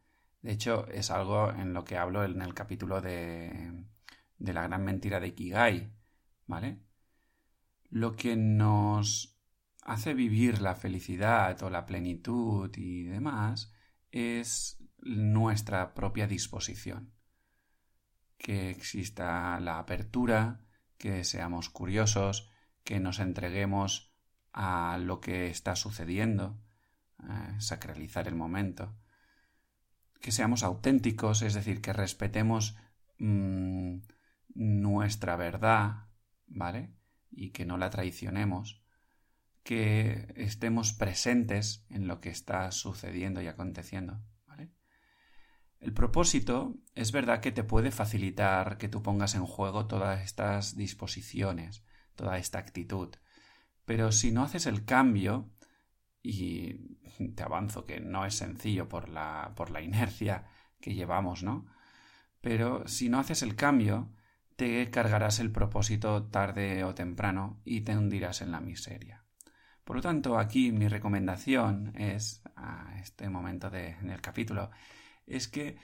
De 0.43 0.53
hecho, 0.53 0.87
es 0.89 1.11
algo 1.11 1.51
en 1.51 1.73
lo 1.73 1.85
que 1.85 1.97
hablo 1.97 2.25
en 2.25 2.41
el 2.41 2.55
capítulo 2.55 3.01
de, 3.01 3.87
de 4.39 4.53
la 4.53 4.63
gran 4.63 4.85
mentira 4.85 5.21
de 5.21 5.35
Kigai, 5.35 5.93
¿vale? 6.47 6.81
Lo 7.91 8.17
que 8.17 8.37
nos 8.37 9.37
hace 9.83 10.15
vivir 10.15 10.61
la 10.61 10.75
felicidad 10.75 11.63
o 11.63 11.71
la 11.71 11.87
plenitud 11.87 12.71
y 12.77 13.05
demás 13.05 13.73
es 14.11 14.76
nuestra 14.99 15.95
propia 15.95 16.27
disposición. 16.27 17.13
Que 18.39 18.71
exista 18.71 19.59
la 19.61 19.79
apertura, 19.79 20.61
que 20.99 21.25
seamos 21.25 21.71
curiosos, 21.71 22.51
que 22.85 23.01
nos 23.01 23.19
entreguemos 23.19 24.15
a 24.53 24.99
lo 24.99 25.21
que 25.21 25.49
está 25.49 25.77
sucediendo, 25.77 26.61
sacralizar 27.59 28.29
el 28.29 28.35
momento 28.35 28.97
que 30.21 30.33
seamos 30.33 30.63
auténticos, 30.65 31.43
es 31.43 31.55
decir, 31.55 31.81
que 31.81 31.93
respetemos 31.93 32.77
mm, 33.19 33.99
nuestra 34.55 35.37
verdad, 35.37 36.09
¿vale? 36.47 36.95
Y 37.31 37.51
que 37.51 37.65
no 37.65 37.77
la 37.77 37.91
traicionemos, 37.91 38.83
que 39.63 40.33
estemos 40.37 40.93
presentes 40.93 41.87
en 41.91 42.09
lo 42.09 42.21
que 42.21 42.31
está 42.31 42.71
sucediendo 42.73 43.43
y 43.43 43.47
aconteciendo. 43.47 44.21
El 45.87 45.93
propósito 45.93 46.75
es 46.97 47.13
verdad 47.13 47.39
que 47.39 47.53
te 47.53 47.63
puede 47.63 47.93
facilitar 47.93 48.77
que 48.77 48.89
tú 48.89 49.05
pongas 49.05 49.37
en 49.37 49.47
juego 49.47 49.87
todas 49.87 50.21
estas 50.25 50.77
disposiciones, 50.77 51.85
toda 52.17 52.39
esta 52.39 52.59
actitud, 52.59 53.15
pero 53.85 54.11
si 54.11 54.33
no 54.33 54.43
haces 54.43 54.67
el 54.67 54.85
cambio, 54.85 55.49
y 56.25 56.99
te 57.37 57.45
avanzo 57.45 57.87
que 57.87 58.01
no 58.01 58.27
es 58.27 58.35
sencillo 58.35 58.89
por 58.89 59.09
la, 59.09 59.53
por 59.55 59.71
la 59.71 59.81
inercia 59.81 60.49
que 60.81 60.93
llevamos, 60.93 61.45
¿no? 61.45 61.67
Pero 62.41 62.89
si 62.89 63.09
no 63.09 63.21
haces 63.21 63.43
el 63.43 63.55
cambio, 63.55 64.13
te 64.57 64.91
cargarás 64.91 65.39
el 65.39 65.53
propósito 65.53 66.25
tarde 66.25 66.83
o 66.83 66.97
temprano 66.97 67.61
y 67.65 67.83
te 67.83 67.97
hundirás 67.97 68.43
en 68.43 68.51
la 68.51 68.59
miseria. 68.59 69.25
Por 69.85 69.95
lo 69.95 70.03
tanto, 70.03 70.37
aquí 70.37 70.73
mi 70.73 70.89
recomendación 70.89 71.93
es, 71.97 72.43
a 72.57 72.99
este 73.01 73.29
momento 73.31 73.71
de, 73.71 73.91
el 74.03 74.21
capítulo, 74.21 74.73
es 75.27 75.49
que 75.49 75.79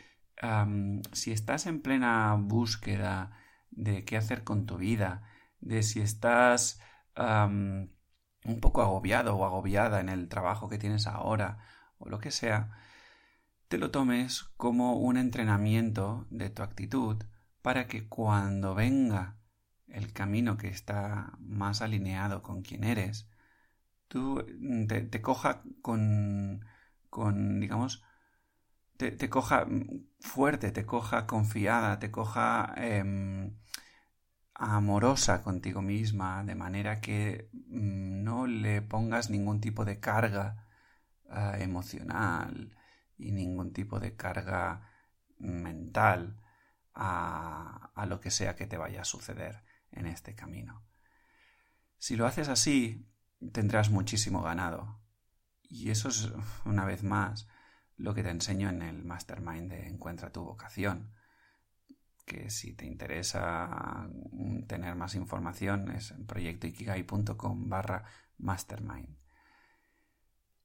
si 1.12 1.32
estás 1.32 1.66
en 1.66 1.82
plena 1.82 2.34
búsqueda 2.38 3.32
de 3.70 4.04
qué 4.04 4.16
hacer 4.16 4.44
con 4.44 4.66
tu 4.66 4.78
vida, 4.78 5.22
de 5.60 5.82
si 5.82 6.00
estás 6.00 6.80
un 7.16 8.60
poco 8.60 8.82
agobiado 8.82 9.36
o 9.36 9.44
agobiada 9.44 10.00
en 10.00 10.08
el 10.08 10.28
trabajo 10.28 10.68
que 10.68 10.78
tienes 10.78 11.06
ahora 11.06 11.58
o 11.98 12.08
lo 12.08 12.18
que 12.18 12.30
sea, 12.30 12.70
te 13.68 13.78
lo 13.78 13.90
tomes 13.90 14.44
como 14.56 14.96
un 14.96 15.16
entrenamiento 15.16 16.26
de 16.30 16.50
tu 16.50 16.62
actitud 16.62 17.24
para 17.62 17.86
que 17.86 18.08
cuando 18.08 18.74
venga 18.74 19.38
el 19.86 20.12
camino 20.12 20.56
que 20.56 20.68
está 20.68 21.32
más 21.38 21.80
alineado 21.82 22.42
con 22.42 22.62
quien 22.62 22.84
eres, 22.84 23.28
tú 24.08 24.44
te, 24.88 25.22
coja 25.22 25.62
con, 25.80 26.64
con 27.08 27.60
digamos, 27.60 28.02
te, 29.10 29.28
coja 29.28 29.66
fuerte, 30.20 30.70
te 30.72 30.86
coja 30.86 31.26
confiada, 31.26 31.98
te 31.98 32.10
coja 32.10 32.72
em, 32.76 33.56
amorosa 34.54 35.42
contigo 35.42 35.82
misma, 35.82 36.44
de 36.44 36.54
manera 36.54 37.00
que 37.00 37.50
mm, 37.52 38.22
no 38.22 38.46
le 38.46 38.82
pongas 38.82 39.30
ningún 39.30 39.60
tipo 39.60 39.84
de 39.84 40.00
carga 40.00 40.66
ah, 41.28 41.56
emocional 41.58 42.76
y 43.18 43.32
ningún 43.32 43.72
tipo 43.72 44.00
de 44.00 44.16
carga 44.16 44.88
mental 45.38 46.40
a, 46.94 47.90
a 47.94 48.06
lo 48.06 48.20
que 48.20 48.30
sea 48.30 48.54
que 48.56 48.66
te 48.66 48.76
vaya 48.76 49.02
a 49.02 49.04
suceder 49.04 49.64
en 49.90 50.06
este 50.06 50.34
camino. 50.34 50.84
Si 51.98 52.16
lo 52.16 52.26
haces 52.26 52.48
así, 52.48 53.08
tendrás 53.52 53.90
muchísimo 53.90 54.42
ganado. 54.42 55.00
Y 55.62 55.90
eso 55.90 56.08
es, 56.08 56.30
una 56.64 56.84
vez 56.84 57.02
más, 57.02 57.48
lo 58.02 58.14
que 58.14 58.22
te 58.22 58.30
enseño 58.30 58.68
en 58.68 58.82
el 58.82 59.04
mastermind 59.04 59.70
de 59.70 59.86
Encuentra 59.86 60.30
tu 60.30 60.44
vocación 60.44 61.12
que 62.24 62.50
si 62.50 62.72
te 62.72 62.86
interesa 62.86 64.08
tener 64.66 64.94
más 64.94 65.14
información 65.14 65.90
es 65.90 66.12
en 66.12 66.26
proyectoikigai.com 66.26 67.68
barra 67.68 68.04
mastermind. 68.38 69.16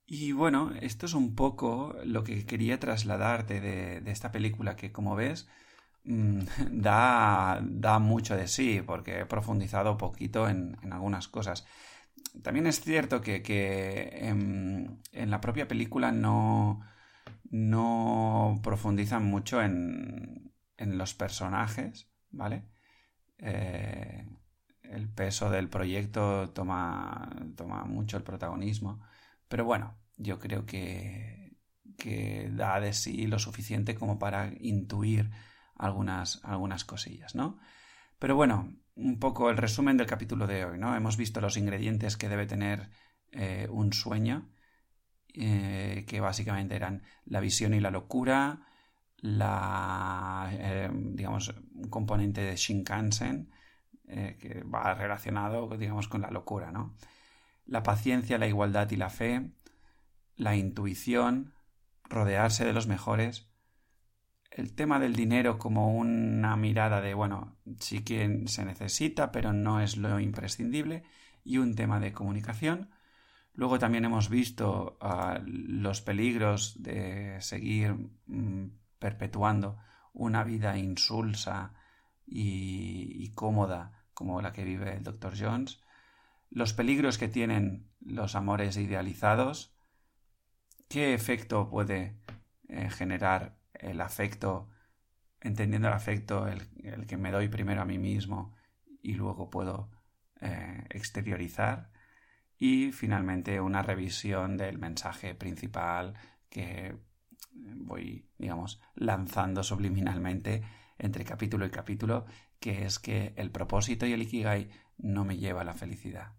Y 0.05 0.31
bueno, 0.31 0.71
esto 0.81 1.05
es 1.05 1.13
un 1.13 1.35
poco 1.35 1.95
lo 2.05 2.23
que 2.23 2.45
quería 2.45 2.79
trasladarte 2.79 3.59
de, 3.59 4.11
esta 4.11 4.31
película 4.31 4.75
que 4.75 4.91
como 4.91 5.15
ves 5.15 5.49
mm, 6.05 6.41
da, 6.71 7.59
da, 7.61 7.99
mucho 7.99 8.37
de 8.37 8.47
sí 8.47 8.81
porque 8.85 9.19
he 9.21 9.25
profundizado 9.25 9.97
poquito 9.97 10.47
en, 10.47 10.77
algunas 10.91 11.27
cosas. 11.27 11.65
También 12.43 12.67
es 12.67 12.81
cierto 12.81 13.21
que, 13.21 13.41
en, 14.13 15.01
en, 15.11 15.31
la 15.31 15.41
propia 15.41 15.67
película 15.67 16.11
no, 16.11 16.81
no 17.49 18.59
profundizan 18.63 19.25
mucho 19.25 19.61
en, 19.61 20.53
en 20.77 20.97
los 20.97 21.13
personajes, 21.13 22.09
¿vale? 22.31 22.63
Eh, 23.39 24.27
el 24.83 25.09
peso 25.09 25.49
del 25.49 25.69
proyecto 25.69 26.49
toma, 26.51 27.29
toma 27.55 27.83
mucho 27.85 28.17
el 28.17 28.23
protagonismo, 28.23 29.01
pero 29.47 29.65
bueno, 29.65 29.97
yo 30.17 30.39
creo 30.39 30.65
que, 30.65 31.57
que 31.97 32.49
da 32.53 32.79
de 32.79 32.93
sí 32.93 33.27
lo 33.27 33.39
suficiente 33.39 33.95
como 33.95 34.19
para 34.19 34.51
intuir 34.59 35.31
algunas, 35.75 36.41
algunas 36.43 36.85
cosillas, 36.85 37.35
¿no? 37.35 37.59
Pero 38.19 38.35
bueno, 38.35 38.73
un 38.95 39.19
poco 39.19 39.49
el 39.49 39.57
resumen 39.57 39.97
del 39.97 40.07
capítulo 40.07 40.47
de 40.47 40.65
hoy, 40.65 40.79
¿no? 40.79 40.95
Hemos 40.95 41.17
visto 41.17 41.41
los 41.41 41.57
ingredientes 41.57 42.17
que 42.17 42.29
debe 42.29 42.47
tener 42.47 42.89
eh, 43.31 43.67
un 43.69 43.93
sueño, 43.93 44.49
eh, 45.39 46.05
que 46.07 46.19
básicamente 46.19 46.75
eran 46.75 47.03
la 47.25 47.39
visión 47.39 47.75
y 47.75 47.79
la 47.79 47.91
locura, 47.91 48.61
la, 49.17 50.49
eh, 50.51 50.89
digamos, 50.91 51.53
un 51.75 51.89
componente 51.89 52.41
de 52.41 52.55
Shinkansen 52.55 53.51
eh, 54.07 54.37
que 54.39 54.63
va 54.63 54.95
relacionado, 54.95 55.69
digamos, 55.77 56.07
con 56.07 56.21
la 56.21 56.31
locura, 56.31 56.71
¿no? 56.71 56.95
La 57.67 57.83
paciencia, 57.83 58.39
la 58.39 58.47
igualdad 58.47 58.89
y 58.89 58.95
la 58.95 59.11
fe, 59.11 59.51
la 60.37 60.55
intuición, 60.55 61.53
rodearse 62.05 62.65
de 62.65 62.73
los 62.73 62.87
mejores, 62.87 63.47
el 64.49 64.73
tema 64.73 64.99
del 64.99 65.15
dinero 65.15 65.59
como 65.59 65.95
una 65.95 66.55
mirada 66.55 66.99
de, 66.99 67.13
bueno, 67.13 67.57
sí 67.79 68.03
que 68.03 68.43
se 68.47 68.65
necesita, 68.65 69.31
pero 69.31 69.53
no 69.53 69.81
es 69.81 69.97
lo 69.97 70.19
imprescindible, 70.19 71.03
y 71.43 71.59
un 71.59 71.75
tema 71.75 71.99
de 71.99 72.13
comunicación. 72.13 72.89
Luego 73.57 73.79
también 73.79 74.05
hemos 74.05 74.29
visto 74.29 74.99
ah, 75.01 75.41
los 75.43 76.01
peligros 76.01 76.75
de 76.83 77.41
seguir 77.41 77.95
mm, 78.27 78.67
perpetuando 78.99 79.79
una 80.13 80.43
vida 80.43 80.77
insulsa 80.77 81.73
y, 82.27 83.31
cómoda 83.33 84.05
como 84.13 84.43
la 84.43 84.53
que 84.53 84.63
vive 84.63 84.93
el 84.93 85.03
Dr. 85.03 85.33
Jones, 85.35 85.81
los 86.51 86.73
peligros 86.73 87.17
que 87.17 87.29
tienen 87.29 87.89
los 87.99 88.35
amores 88.35 88.77
idealizados, 88.77 89.75
qué 90.87 91.15
efecto 91.15 91.67
puede 91.67 92.15
eh, 92.69 92.91
generar 92.91 93.57
el 93.73 94.01
afecto, 94.01 94.69
entendiendo 95.41 95.87
el 95.87 95.95
afecto, 95.95 96.47
el, 96.47 97.07
que 97.07 97.17
me 97.17 97.31
doy 97.31 97.47
primero 97.47 97.81
a 97.81 97.85
mí 97.85 97.97
mismo 97.97 98.55
y 99.01 99.15
luego 99.15 99.49
puedo 99.49 99.89
eh, 100.41 100.85
exteriorizar 100.91 101.96
y 102.57 102.91
finalmente 102.91 103.61
una 103.61 103.81
revisión 103.81 104.57
del 104.57 104.77
mensaje 104.77 105.35
principal 105.35 106.15
que 106.49 106.95
voy, 107.51 108.29
digamos, 108.37 108.81
lanzando 108.95 109.63
subliminalmente 109.63 110.63
entre 110.97 111.23
capítulo 111.23 111.65
y 111.65 111.69
capítulo, 111.69 112.25
que 112.59 112.85
es 112.85 112.99
que 112.99 113.33
el 113.35 113.51
propósito 113.51 114.05
y 114.05 114.13
el 114.13 114.23
ikigai 114.23 114.69
no 114.97 115.25
me 115.25 115.37
lleva 115.37 115.61
a 115.61 115.65
la 115.65 115.73
felicidad. 115.73 116.33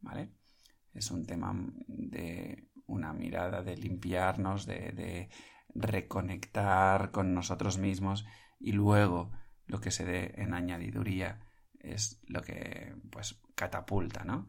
¿Vale? 0.00 0.30
Es 0.94 1.10
un 1.10 1.26
tema 1.26 1.54
de 1.86 2.70
una 2.86 3.12
mirada 3.12 3.62
de 3.62 3.76
limpiarnos, 3.76 4.66
de, 4.66 5.28
reconectar 5.72 7.12
con 7.12 7.32
nosotros 7.32 7.78
mismos 7.78 8.26
y 8.58 8.72
luego 8.72 9.30
lo 9.66 9.80
que 9.80 9.92
se 9.92 10.04
dé 10.04 10.34
en 10.36 10.52
añadiduría 10.52 11.38
es 11.78 12.20
lo 12.26 12.42
que 12.42 12.96
pues 13.12 13.40
catapulta, 13.54 14.24
¿no? 14.24 14.48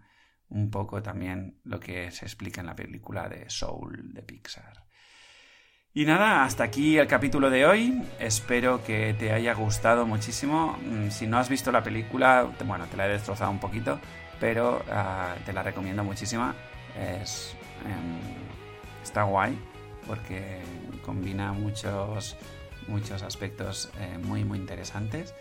Un 0.51 0.69
poco 0.69 1.01
también 1.01 1.59
lo 1.63 1.79
que 1.79 2.11
se 2.11 2.25
explica 2.25 2.61
en 2.61 2.67
la 2.67 2.75
película 2.75 3.27
de 3.29 3.49
Soul 3.49 4.13
de 4.13 4.21
Pixar. 4.21 4.85
Y 5.93 6.05
nada, 6.05 6.43
hasta 6.43 6.63
aquí 6.63 6.97
el 6.97 7.07
capítulo 7.07 7.49
de 7.49 7.65
hoy. 7.65 8.01
Espero 8.19 8.83
que 8.83 9.13
te 9.13 9.33
haya 9.33 9.53
gustado 9.53 10.05
muchísimo. 10.05 10.77
Mm, 10.85 11.09
si 11.09 11.27
no 11.27 11.37
has 11.37 11.49
visto 11.49 11.71
la 11.71 11.83
película, 11.83 12.49
bueno, 12.65 12.85
te 12.87 12.95
la 12.95 13.07
he 13.07 13.09
destrozado 13.09 13.49
un 13.51 13.59
poquito, 13.59 13.99
pero 14.39 14.83
ah, 14.91 15.35
te 15.45 15.53
la 15.53 15.63
recomiendo 15.63 16.03
muchísimo. 16.03 16.53
Es, 16.97 17.55
em, 17.85 18.19
está 19.03 19.23
guay 19.23 19.57
porque 20.05 20.59
combina 21.05 21.53
muchos, 21.53 22.35
muchos 22.87 23.23
aspectos 23.23 23.91
eh, 23.99 24.17
muy, 24.17 24.43
muy 24.43 24.59
interesantes. 24.59 25.33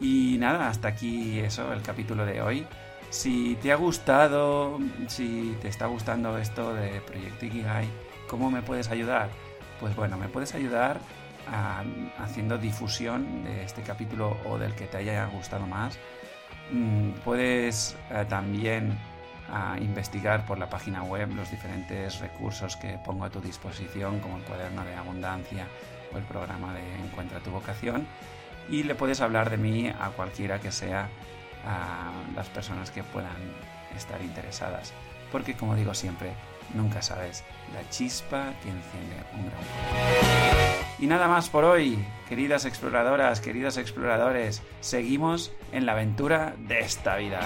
Y 0.00 0.36
nada, 0.38 0.68
hasta 0.68 0.88
aquí 0.88 1.38
eso, 1.38 1.72
el 1.72 1.82
capítulo 1.82 2.24
de 2.26 2.42
hoy. 2.42 2.66
Si 3.10 3.56
te 3.60 3.72
ha 3.72 3.74
gustado, 3.74 4.78
si 5.08 5.56
te 5.60 5.66
está 5.66 5.86
gustando 5.86 6.38
esto 6.38 6.74
de 6.74 7.00
Proyecto 7.00 7.44
Ikigai, 7.44 7.88
¿cómo 8.28 8.52
me 8.52 8.62
puedes 8.62 8.88
ayudar? 8.88 9.30
Pues 9.80 9.96
bueno, 9.96 10.16
me 10.16 10.28
puedes 10.28 10.54
ayudar 10.54 11.00
haciendo 12.18 12.56
difusión 12.56 13.42
de 13.42 13.64
este 13.64 13.82
capítulo 13.82 14.36
o 14.48 14.58
del 14.58 14.74
que 14.76 14.86
te 14.86 14.98
haya 14.98 15.26
gustado 15.26 15.66
más. 15.66 15.98
Mm, 16.70 17.10
puedes 17.24 17.96
eh, 18.10 18.24
también 18.28 18.96
investigar 19.80 20.46
por 20.46 20.58
la 20.58 20.70
página 20.70 21.02
web 21.02 21.34
los 21.34 21.50
diferentes 21.50 22.20
recursos 22.20 22.76
que 22.76 23.00
pongo 23.04 23.24
a 23.24 23.30
tu 23.30 23.40
disposición, 23.40 24.20
como 24.20 24.36
el 24.36 24.44
cuaderno 24.44 24.84
de 24.84 24.94
abundancia 24.94 25.66
o 26.14 26.18
el 26.18 26.22
programa 26.22 26.72
de 26.72 27.04
Encuentra 27.04 27.40
tu 27.40 27.50
vocación. 27.50 28.06
Y 28.68 28.84
le 28.84 28.94
puedes 28.94 29.20
hablar 29.20 29.50
de 29.50 29.56
mí 29.56 29.88
a 29.88 30.10
cualquiera 30.14 30.60
que 30.60 30.70
sea 30.70 31.08
a 31.66 32.12
las 32.34 32.48
personas 32.48 32.90
que 32.90 33.02
puedan 33.02 33.36
estar 33.96 34.20
interesadas. 34.22 34.92
Porque 35.32 35.54
como 35.54 35.76
digo 35.76 35.94
siempre, 35.94 36.32
nunca 36.74 37.02
sabes 37.02 37.44
la 37.74 37.88
chispa 37.90 38.52
que 38.62 38.70
enciende 38.70 39.16
un 39.34 39.46
gran. 39.46 39.60
Y 40.98 41.06
nada 41.06 41.28
más 41.28 41.48
por 41.48 41.64
hoy, 41.64 42.04
queridas 42.28 42.64
exploradoras, 42.64 43.40
queridos 43.40 43.76
exploradores, 43.76 44.62
seguimos 44.80 45.52
en 45.72 45.86
la 45.86 45.92
aventura 45.92 46.54
de 46.58 46.80
esta 46.80 47.16
vida. 47.16 47.40